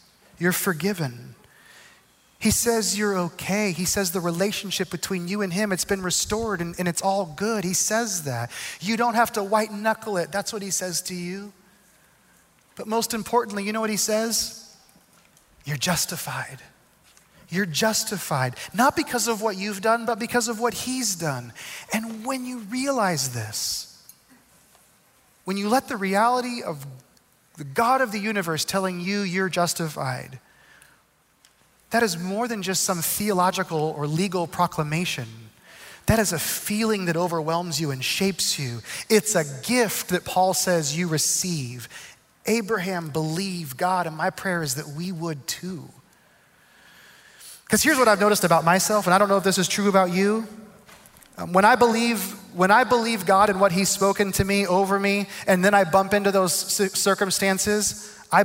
You're 0.44 0.52
forgiven. 0.52 1.36
He 2.38 2.52
says 2.52 2.98
you're 2.98 3.18
okay. 3.18 3.72
He 3.72 3.86
says 3.86 4.12
the 4.12 4.20
relationship 4.20 4.90
between 4.90 5.30
you 5.30 5.42
and 5.42 5.54
him, 5.54 5.72
it's 5.72 5.86
been 5.86 6.02
restored 6.02 6.60
and, 6.60 6.76
and 6.78 6.86
it's 6.86 7.02
all 7.02 7.34
good. 7.38 7.64
He 7.64 7.74
says 7.74 8.24
that. 8.24 8.52
You 8.82 8.98
don't 8.98 9.14
have 9.14 9.32
to 9.34 9.42
white 9.42 9.72
knuckle 9.72 10.18
it. 10.18 10.34
That's 10.34 10.52
what 10.52 10.62
he 10.62 10.70
says 10.70 11.02
to 11.04 11.16
you. 11.16 11.54
But 12.76 12.88
most 12.88 13.14
importantly, 13.14 13.64
you 13.64 13.72
know 13.72 13.80
what 13.80 13.90
he 13.90 13.96
says? 13.96 14.76
You're 15.64 15.78
justified. 15.78 16.58
You're 17.48 17.66
justified, 17.66 18.58
not 18.74 18.98
because 18.98 19.30
of 19.30 19.42
what 19.42 19.56
you've 19.56 19.80
done, 19.80 20.06
but 20.06 20.20
because 20.20 20.50
of 20.50 20.60
what 20.60 20.74
he's 20.74 21.16
done. 21.16 21.54
And 21.94 22.26
when 22.26 22.46
you 22.46 22.60
realize 22.70 23.34
this, 23.34 24.12
when 25.46 25.56
you 25.56 25.70
let 25.70 25.88
the 25.88 25.96
reality 25.96 26.64
of 26.64 26.86
the 27.58 27.64
God 27.64 28.02
of 28.02 28.12
the 28.12 28.20
universe 28.20 28.66
telling 28.66 29.00
you 29.00 29.22
you're 29.22 29.50
justified. 29.50 30.40
That 31.92 32.02
is 32.04 32.18
more 32.18 32.48
than 32.48 32.64
just 32.64 32.84
some 32.84 33.02
theological 33.02 33.94
or 33.96 34.08
legal 34.08 34.48
proclamation. 34.48 35.28
That 36.08 36.20
is 36.20 36.34
a 36.34 36.40
feeling 36.40 37.06
that 37.06 37.16
overwhelms 37.16 37.80
you 37.80 37.92
and 37.92 38.04
shapes 38.04 38.58
you. 38.58 38.80
It's 39.10 39.36
a 39.36 39.46
gift 39.66 40.10
that 40.10 40.26
Paul 40.26 40.54
says 40.54 40.98
you 40.98 41.08
receive. 41.08 41.88
Abraham 42.46 43.10
believed 43.10 43.78
God, 43.78 44.08
and 44.08 44.18
my 44.18 44.30
prayer 44.30 44.64
is 44.64 44.76
that 44.76 44.88
we 44.88 45.12
would 45.12 45.48
too. 45.48 45.88
Because 47.64 47.84
here's 47.84 47.98
what 47.98 48.08
I've 48.08 48.20
noticed 48.20 48.44
about 48.44 48.66
myself, 48.66 49.08
and 49.08 49.14
I 49.14 49.18
don't 49.18 49.30
know 49.30 49.38
if 49.38 49.44
this 49.44 49.58
is 49.58 49.68
true 49.68 49.88
about 49.88 50.12
you. 50.12 50.48
Um, 51.38 51.54
when 51.54 51.66
I 51.66 51.76
believe, 51.76 52.34
when 52.54 52.72
I 52.72 52.84
believe 52.84 53.26
God 53.26 53.50
and 53.50 53.60
what 53.60 53.72
He's 53.72 53.90
spoken 53.90 54.32
to 54.34 54.46
me 54.46 54.68
over 54.68 55.00
me, 55.00 55.28
and 55.48 55.64
then 55.64 55.74
I 55.74 55.84
bump 55.84 56.14
into 56.14 56.32
those 56.32 56.54
circumstances, 56.54 58.18
I, 58.32 58.44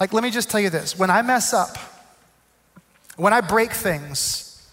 like, 0.00 0.12
let 0.12 0.22
me 0.22 0.30
just 0.30 0.50
tell 0.50 0.60
you 0.60 0.70
this: 0.70 0.98
when 0.98 1.10
I 1.10 1.22
mess 1.22 1.52
up, 1.52 1.76
when 3.16 3.32
I 3.32 3.40
break 3.40 3.72
things, 3.72 4.68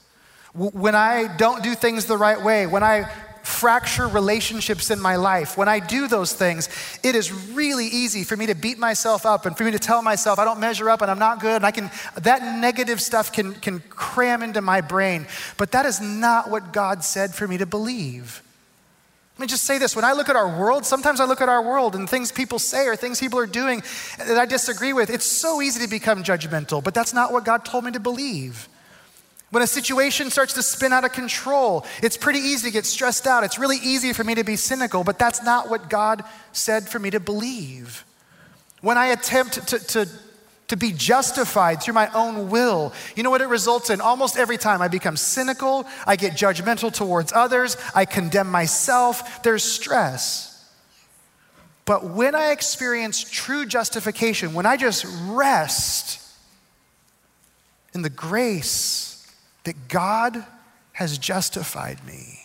when 0.54 0.96
I 0.96 1.36
don't 1.38 1.62
do 1.64 1.76
things 1.76 2.06
the 2.06 2.18
right 2.18 2.42
way, 2.42 2.66
when 2.66 2.84
I 2.84 3.12
fracture 3.46 4.08
relationships 4.08 4.90
in 4.90 5.00
my 5.00 5.16
life, 5.16 5.58
when 5.58 5.68
I 5.68 5.80
do 5.80 6.08
those 6.08 6.34
things, 6.34 6.68
it 7.04 7.16
is 7.16 7.32
really 7.32 7.86
easy 7.86 8.24
for 8.24 8.36
me 8.36 8.48
to 8.48 8.56
beat 8.56 8.80
myself 8.80 9.26
up 9.26 9.46
and 9.46 9.56
for 9.56 9.64
me 9.64 9.72
to 9.72 9.80
tell 9.80 10.02
myself 10.02 10.40
I 10.40 10.46
don't 10.46 10.60
measure 10.60 10.90
up 10.90 11.02
and 11.02 11.12
I'm 11.12 11.20
not 11.20 11.40
good. 11.40 11.58
And 11.58 11.66
I 11.66 11.72
can, 11.72 11.92
that 12.22 12.60
negative 12.60 13.00
stuff 13.00 13.32
can, 13.32 13.54
can 13.54 13.80
cram 13.90 14.42
into 14.42 14.62
my 14.62 14.82
brain. 14.82 15.28
But 15.58 15.72
that 15.74 15.86
is 15.86 16.02
not 16.02 16.50
what 16.50 16.74
God 16.74 17.04
said 17.04 17.36
for 17.36 17.48
me 17.48 17.58
to 17.58 17.66
believe. 17.66 18.42
Let 19.38 19.42
me 19.42 19.48
just 19.48 19.66
say 19.66 19.78
this. 19.78 19.96
When 19.96 20.06
I 20.06 20.14
look 20.14 20.30
at 20.30 20.36
our 20.36 20.58
world, 20.58 20.86
sometimes 20.86 21.20
I 21.20 21.26
look 21.26 21.42
at 21.42 21.50
our 21.50 21.62
world 21.62 21.94
and 21.94 22.10
things 22.10 22.32
people 22.32 22.58
say 22.58 22.88
or 22.88 22.96
things 22.96 23.20
people 23.20 23.38
are 23.38 23.46
doing 23.46 23.84
that 24.18 24.38
I 24.38 24.46
disagree 24.46 24.94
with. 24.94 25.10
It's 25.10 25.26
so 25.26 25.62
easy 25.62 25.82
to 25.82 25.90
become 25.90 26.24
judgmental, 26.24 26.84
but 26.84 26.94
that's 26.94 27.14
not 27.14 27.34
what 27.34 27.44
God 27.44 27.66
told 27.66 27.84
me 27.84 27.92
to 27.92 28.00
believe. 28.00 28.70
When 29.56 29.64
a 29.64 29.68
situation 29.68 30.32
starts 30.32 30.52
to 30.56 30.62
spin 30.62 30.92
out 30.92 31.06
of 31.06 31.14
control, 31.14 31.86
it's 32.04 32.18
pretty 32.18 32.40
easy 32.40 32.68
to 32.68 32.74
get 32.74 32.86
stressed 32.86 33.26
out. 33.26 33.46
It's 33.46 33.58
really 33.58 33.78
easy 33.78 34.12
for 34.12 34.22
me 34.22 34.36
to 34.36 34.44
be 34.44 34.58
cynical, 34.58 35.06
but 35.06 35.18
that's 35.18 35.44
not 35.44 35.70
what 35.70 35.90
God 35.90 36.26
said 36.52 36.90
for 36.90 37.00
me 37.00 37.10
to 37.12 37.22
believe. 37.22 38.04
When 38.82 38.98
I 38.98 39.06
attempt 39.06 39.66
to, 39.70 39.80
to 39.80 40.10
to 40.68 40.76
be 40.76 40.92
justified 40.92 41.82
through 41.82 41.94
my 41.94 42.12
own 42.14 42.50
will. 42.50 42.92
You 43.16 43.24
know 43.24 43.30
what 43.30 43.40
it 43.40 43.48
results 43.48 43.90
in? 43.90 44.02
Almost 44.02 44.36
every 44.36 44.58
time 44.58 44.82
I 44.82 44.90
become 44.90 45.16
cynical, 45.16 45.86
I 46.06 46.18
get 46.18 46.34
judgmental 46.34 46.94
towards 46.94 47.32
others, 47.32 47.78
I 47.94 48.04
condemn 48.04 48.52
myself, 48.52 49.42
there's 49.42 49.64
stress. 49.64 50.70
But 51.86 52.04
when 52.04 52.36
I 52.36 52.52
experience 52.52 53.24
true 53.24 53.66
justification, 53.66 54.54
when 54.54 54.66
I 54.66 54.76
just 54.76 55.06
rest 55.30 56.20
in 57.94 58.02
the 58.02 58.10
grace 58.10 59.15
that 59.66 59.88
God 59.88 60.44
has 60.94 61.18
justified 61.18 62.04
me, 62.06 62.40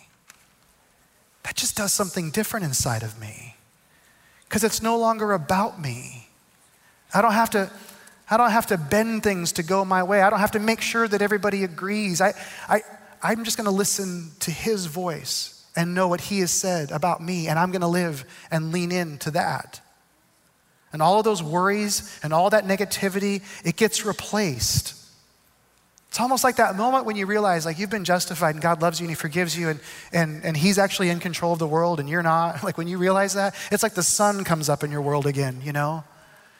that 1.43 1.55
just 1.55 1.75
does 1.77 1.93
something 1.93 2.29
different 2.29 2.65
inside 2.65 3.01
of 3.01 3.19
me. 3.19 3.55
Because 4.43 4.63
it's 4.63 4.81
no 4.81 4.97
longer 4.97 5.31
about 5.31 5.81
me. 5.81 6.27
I 7.13 7.21
don't 7.21 7.33
have 7.33 7.49
to 7.51 7.71
I 8.31 8.37
don't 8.37 8.51
have 8.51 8.67
to 8.67 8.77
bend 8.77 9.23
things 9.23 9.51
to 9.53 9.63
go 9.63 9.83
my 9.83 10.03
way. 10.03 10.21
I 10.21 10.29
don't 10.29 10.39
have 10.39 10.51
to 10.51 10.59
make 10.59 10.79
sure 10.79 11.05
that 11.05 11.21
everybody 11.21 11.65
agrees. 11.65 12.21
I, 12.21 12.33
I, 12.69 12.81
I'm 13.21 13.43
just 13.43 13.57
going 13.57 13.65
to 13.65 13.71
listen 13.71 14.31
to 14.39 14.51
his 14.51 14.85
voice 14.85 15.65
and 15.75 15.93
know 15.93 16.07
what 16.07 16.21
he 16.21 16.39
has 16.39 16.51
said 16.51 16.91
about 16.91 17.21
me, 17.21 17.49
and 17.49 17.59
I'm 17.59 17.71
going 17.71 17.81
to 17.81 17.87
live 17.87 18.23
and 18.49 18.71
lean 18.71 18.93
into 18.93 19.31
that. 19.31 19.81
And 20.93 21.01
all 21.01 21.19
of 21.19 21.25
those 21.25 21.43
worries 21.43 22.19
and 22.23 22.31
all 22.31 22.49
that 22.51 22.63
negativity, 22.63 23.41
it 23.65 23.75
gets 23.75 24.05
replaced. 24.05 24.95
It's 26.11 26.19
almost 26.19 26.43
like 26.43 26.57
that 26.57 26.75
moment 26.75 27.05
when 27.05 27.15
you 27.15 27.25
realize 27.25 27.65
like 27.65 27.79
you've 27.79 27.89
been 27.89 28.03
justified 28.03 28.53
and 28.53 28.61
God 28.61 28.81
loves 28.81 28.99
you 28.99 29.05
and 29.05 29.11
he 29.11 29.15
forgives 29.15 29.57
you 29.57 29.69
and, 29.69 29.79
and, 30.11 30.43
and 30.43 30.57
he's 30.57 30.77
actually 30.77 31.09
in 31.09 31.21
control 31.21 31.53
of 31.53 31.59
the 31.59 31.67
world 31.67 32.01
and 32.01 32.09
you're 32.09 32.21
not. 32.21 32.61
Like 32.71 32.77
when 32.77 32.89
you 32.89 32.97
realize 32.97 33.35
that, 33.35 33.55
it's 33.71 33.81
like 33.81 33.93
the 33.93 34.03
sun 34.03 34.43
comes 34.43 34.67
up 34.67 34.83
in 34.83 34.91
your 34.91 35.01
world 35.01 35.25
again, 35.25 35.61
you 35.63 35.71
know? 35.71 36.03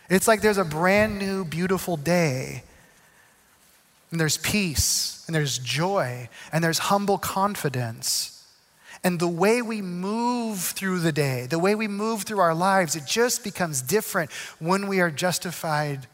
It's 0.09 0.25
like 0.25 0.39
there's 0.39 0.57
a 0.57 0.63
brand 0.63 1.19
new, 1.19 1.43
beautiful 1.43 1.97
day. 1.97 2.63
And 4.09 4.19
there's 4.21 4.37
peace, 4.37 5.23
and 5.27 5.35
there's 5.35 5.57
joy, 5.57 6.29
and 6.51 6.63
there's 6.63 6.79
humble 6.79 7.17
confidence. 7.17 8.45
And 9.03 9.19
the 9.19 9.27
way 9.27 9.61
we 9.61 9.81
move 9.81 10.59
through 10.59 10.99
the 10.99 11.13
day, 11.13 11.45
the 11.49 11.59
way 11.59 11.75
we 11.75 11.87
move 11.87 12.23
through 12.23 12.39
our 12.39 12.55
lives, 12.55 12.95
it 12.95 13.05
just 13.05 13.43
becomes 13.43 13.81
different 13.81 14.31
when 14.59 14.87
we 14.87 14.99
are 14.99 15.11
justified 15.11 16.07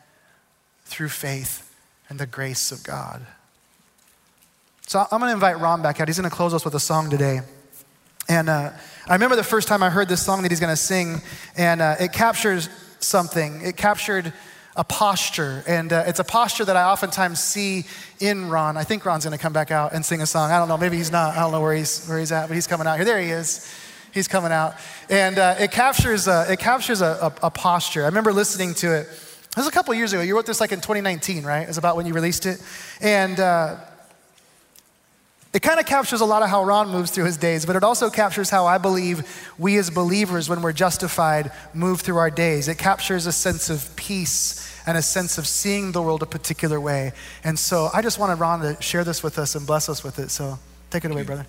through 0.86 1.10
faith 1.10 1.66
and 2.10 2.20
the 2.20 2.28
grace 2.28 2.72
of 2.72 2.84
God. 2.84 3.26
So 4.88 5.00
I'm 5.12 5.20
going 5.20 5.30
to 5.30 5.34
invite 5.34 5.60
Ron 5.60 5.82
back 5.82 6.00
out. 6.00 6.08
He's 6.08 6.17
going 6.17 6.30
to 6.30 6.36
close 6.36 6.54
us 6.54 6.63
with 6.63 6.74
a 6.76 6.80
song 6.80 7.10
today. 7.10 7.41
And 8.30 8.50
uh, 8.50 8.72
I 9.08 9.13
remember 9.13 9.36
the 9.36 9.43
first 9.43 9.67
time 9.67 9.84
I 9.84 9.89
heard 9.89 10.08
this 10.08 10.26
song 10.26 10.41
that 10.41 10.52
he's 10.52 10.60
going 10.60 10.74
to 10.74 10.78
sing, 10.82 11.22
and 11.56 11.82
uh, 11.82 11.96
it 12.00 12.12
captures 12.13 12.70
something. 13.00 13.62
It 13.62 13.78
captured 13.78 14.34
a 14.76 14.84
posture, 14.84 15.63
and 15.67 15.91
uh, 15.91 16.04
it's 16.08 16.20
a 16.20 16.24
posture 16.24 16.63
that 16.63 16.78
I 16.78 16.84
oftentimes 16.84 17.41
see 17.41 17.86
in 18.20 18.50
Ron. 18.50 18.78
I 18.78 18.84
think 18.84 19.06
Ron's 19.06 19.26
going 19.26 19.38
to 19.38 19.41
come 19.41 19.54
back 19.54 19.72
out 19.72 19.93
and 19.93 20.06
sing 20.06 20.22
a 20.22 20.26
song. 20.26 20.52
I 20.52 20.60
don't 20.60 20.67
know, 20.67 20.78
maybe 20.78 20.98
he's 20.98 21.12
not. 21.12 21.36
I 21.36 21.39
don't 21.39 21.52
know 21.52 21.62
where 21.62 21.74
he's 21.74 22.06
where 22.06 22.20
he's 22.20 22.32
at, 22.32 22.48
but 22.48 22.56
he's 22.56 22.67
coming 22.67 22.86
out 22.86 22.96
here. 22.96 23.06
There 23.06 23.20
he 23.20 23.30
is. 23.30 23.74
He's 24.13 24.28
coming 24.28 24.52
out, 24.52 24.76
and 25.10 25.38
uh, 25.38 25.56
it 25.60 25.72
captures 25.72 26.28
it 26.28 26.60
captures 26.60 27.02
a, 27.02 27.34
a, 27.41 27.48
a, 27.48 27.52
posture. 27.52 28.04
I 28.04 28.08
remember 28.08 28.34
listening 28.34 28.74
to 28.76 29.02
it. 29.02 29.08
It 29.58 29.62
was 29.62 29.67
a 29.67 29.72
couple 29.72 29.91
years 29.96 30.13
ago. 30.13 30.22
You 30.22 30.36
wrote 30.36 30.46
this 30.46 30.62
like 30.62 30.72
in 30.72 30.82
2019, 30.82 31.43
right? 31.43 31.63
It 31.63 31.67
was 31.67 31.80
about 31.80 31.96
when 31.96 32.06
you 32.06 32.13
released 32.13 32.46
it, 32.46 32.62
and. 33.02 33.39
Uh, 33.39 33.78
it 35.54 35.63
kind 35.63 35.80
of 35.80 35.88
captures 35.88 36.22
a 36.22 36.26
lot 36.26 36.43
of 36.43 36.50
how 36.50 36.63
Ron 36.63 36.89
moves 36.89 37.10
through 37.10 37.26
his 37.26 37.38
days, 37.38 37.65
but 37.65 37.76
it 37.76 37.84
also 37.84 38.12
captures 38.12 38.52
how 38.52 38.67
I 38.67 38.78
believe 38.78 39.50
we 39.58 39.78
as 39.78 39.89
believers, 39.89 40.50
when 40.50 40.62
we're 40.62 40.74
justified, 40.74 41.52
move 41.74 42.02
through 42.02 42.17
our 42.17 42.30
days. 42.30 42.67
It 42.67 42.78
captures 42.78 43.26
a 43.26 43.32
sense 43.32 43.72
of 43.72 43.96
peace 43.96 44.80
and 44.86 45.00
a 45.00 45.02
sense 45.02 45.39
of 45.39 45.48
seeing 45.48 45.93
the 45.93 46.02
world 46.02 46.22
a 46.22 46.28
particular 46.28 46.80
way. 46.80 47.13
And 47.43 47.58
so 47.58 47.89
I 47.91 48.04
just 48.04 48.20
wanted 48.20 48.36
Ron 48.36 48.60
to 48.60 48.80
share 48.84 49.04
this 49.04 49.24
with 49.24 49.39
us 49.39 49.56
and 49.56 49.65
bless 49.65 49.89
us 49.89 50.04
with 50.04 50.20
it. 50.20 50.30
So 50.30 50.60
take 50.91 51.06
it 51.06 51.12
away, 51.12 51.24
brother. 51.24 51.48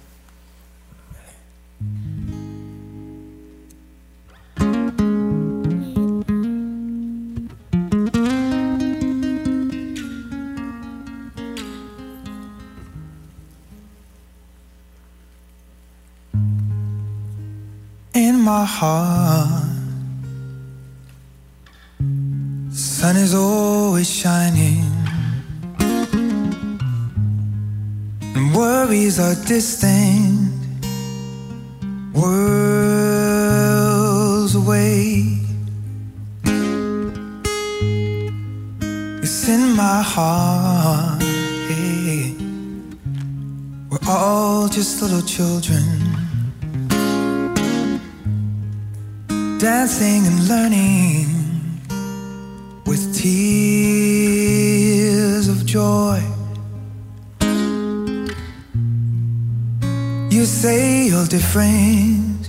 Heart. 18.77 19.65
Sun 22.71 23.17
is 23.17 23.35
always 23.35 24.09
shining, 24.23 24.85
and 28.37 28.47
worries 28.55 29.17
are 29.19 29.37
distant, 29.53 30.28
dancing 49.69 50.23
and 50.27 50.49
learning 50.49 51.27
with 52.87 53.03
tears 53.15 54.17
of 55.47 55.67
joy. 55.67 56.23
You 60.31 60.47
say 60.47 61.09
you're 61.09 61.27
different, 61.27 62.49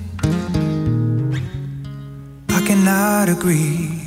I 2.58 2.62
cannot 2.66 3.28
agree. 3.28 4.00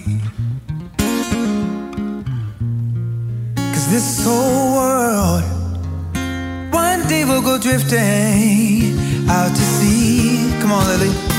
Cause 3.75 3.87
this 3.94 4.25
whole 4.25 4.72
world, 4.79 5.44
one 6.72 7.07
day 7.09 7.27
will 7.27 7.42
go 7.42 7.59
drifting 7.59 8.98
out 9.29 9.51
to 9.55 9.64
sea. 9.77 10.51
Come 10.62 10.72
on, 10.72 10.87
Lily. 10.87 11.32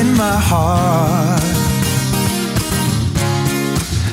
In 0.00 0.16
my 0.16 0.36
heart. 0.50 1.42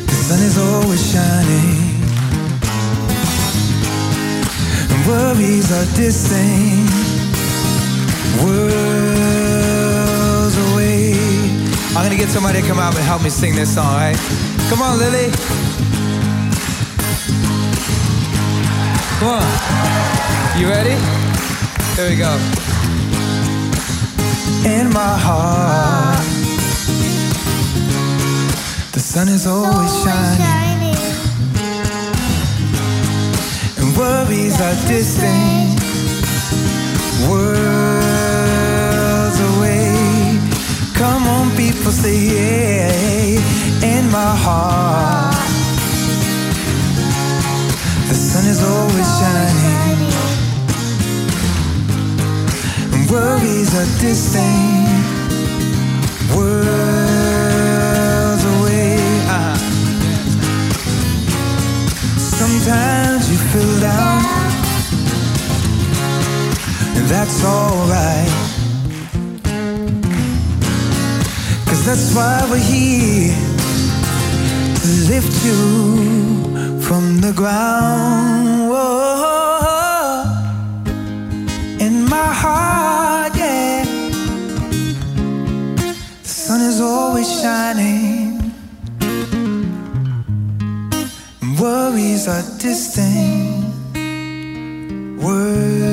The 0.09 0.15
sun 0.27 0.41
is 0.49 0.57
always 0.57 1.03
shining, 1.13 2.03
and 4.91 4.99
worries 5.07 5.71
are 5.71 5.87
distant, 5.95 6.89
worlds 8.43 9.35
away. 10.67 11.15
I'm 11.95 12.03
gonna 12.03 12.17
get 12.17 12.29
somebody 12.29 12.61
to 12.61 12.67
come 12.67 12.79
out 12.79 12.93
and 12.95 13.05
help 13.05 13.21
me 13.23 13.29
sing 13.29 13.55
this 13.55 13.73
song, 13.73 13.93
right? 13.95 14.19
Come 14.69 14.81
on, 14.81 14.97
Lily. 14.99 15.31
Come 19.19 19.29
on. 19.39 19.47
You 20.59 20.67
ready? 20.67 20.95
Here 21.95 22.09
we 22.09 22.15
go 22.17 22.37
in 24.65 24.89
my 24.93 25.17
heart. 25.17 26.25
The 28.93 28.99
sun 28.99 29.27
is 29.29 29.45
always 29.47 29.93
shining, 30.03 30.95
and 33.77 33.97
worries 33.97 34.59
are 34.61 34.75
distant, 34.87 35.79
worlds 37.29 38.19
away. 39.51 40.39
Come 40.95 41.27
on, 41.27 41.51
people, 41.55 41.91
say 41.91 42.17
yeah 42.35 43.07
in 43.83 44.09
my 44.11 44.35
heart. 44.45 45.35
The 48.07 48.15
sun 48.15 48.45
is 48.45 48.63
always 48.63 49.07
shining 49.19 49.86
worries 53.11 53.73
are 53.73 53.89
distant, 53.99 54.87
worlds 56.35 56.65
away. 58.55 58.97
Uh-huh. 59.35 59.57
Sometimes 62.39 63.23
you 63.31 63.37
feel 63.51 63.79
down, 63.79 64.23
and 66.97 67.05
that's 67.07 67.43
alright. 67.45 68.33
Cause 71.67 71.81
that's 71.85 72.09
why 72.15 72.47
we're 72.49 72.57
here 72.57 73.35
to 74.81 74.87
lift 75.11 75.33
you 75.45 75.61
from 76.81 77.21
the 77.21 77.33
ground. 77.35 78.69
Whoa. 78.69 79.16
is 86.67 86.81
always 86.81 87.29
shining. 87.41 88.53
Worries 91.59 92.27
are 92.27 92.43
distant. 92.59 93.63
Words 95.23 95.86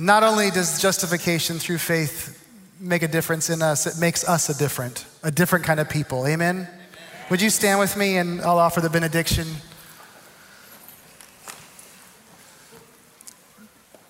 Not 0.00 0.22
only 0.22 0.50
does 0.50 0.80
justification 0.80 1.58
through 1.58 1.76
faith 1.76 2.42
make 2.80 3.02
a 3.02 3.08
difference 3.08 3.50
in 3.50 3.60
us, 3.60 3.86
it 3.86 4.00
makes 4.00 4.26
us 4.26 4.48
a 4.48 4.56
different, 4.56 5.04
a 5.22 5.30
different 5.30 5.66
kind 5.66 5.78
of 5.78 5.90
people. 5.90 6.26
Amen? 6.26 6.66
Would 7.28 7.42
you 7.42 7.50
stand 7.50 7.78
with 7.78 7.98
me 7.98 8.16
and 8.16 8.40
I'll 8.40 8.58
offer 8.58 8.80
the 8.80 8.88
benediction? 8.88 9.46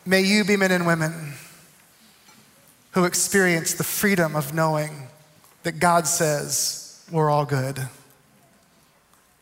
May 0.07 0.20
you 0.20 0.44
be 0.44 0.57
men 0.57 0.70
and 0.70 0.87
women 0.87 1.33
who 2.92 3.05
experience 3.05 3.74
the 3.74 3.83
freedom 3.83 4.37
of 4.37 4.55
knowing 4.55 5.09
that 5.64 5.81
God 5.81 6.07
says 6.07 7.05
we're 7.11 7.31
all 7.31 7.44
good. 7.44 7.88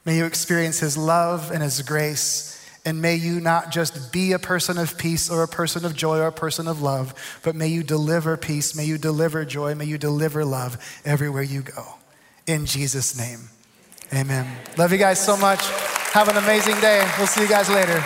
May 0.07 0.17
you 0.17 0.25
experience 0.25 0.81
His 0.81 0.97
love 0.97 1.51
and 1.51 1.63
His 1.63 1.83
grace. 1.83 2.58
And 2.85 3.03
may 3.03 3.17
you 3.17 3.41
not 3.41 3.71
just 3.71 4.12
be 4.12 4.33
a 4.33 4.38
person 4.38 4.79
of 4.79 4.97
peace 4.97 5.31
or 5.31 5.43
a 5.43 5.49
person 5.49 5.85
of 5.85 5.95
joy 5.95 6.19
or 6.19 6.29
a 6.29 6.33
person 6.33 6.69
of 6.69 6.81
love, 6.81 7.14
but 7.43 7.55
may 7.55 7.69
you 7.69 7.83
deliver 7.83 8.37
peace, 8.37 8.75
may 8.75 8.85
you 8.85 8.99
deliver 8.99 9.45
joy, 9.45 9.75
may 9.75 9.85
you 9.85 9.99
deliver 9.99 10.45
love 10.45 10.79
everywhere 11.05 11.43
you 11.43 11.62
go. 11.62 11.97
In 12.47 12.64
Jesus' 12.64 13.19
name, 13.19 13.51
amen. 14.12 14.47
Love 14.79 14.93
you 14.93 14.99
guys 14.99 15.23
so 15.23 15.37
much. 15.37 15.61
Have 16.12 16.29
an 16.29 16.38
amazing 16.38 16.81
day. 16.81 17.07
We'll 17.19 17.27
see 17.27 17.43
you 17.43 17.49
guys 17.49 17.69
later. 17.69 18.03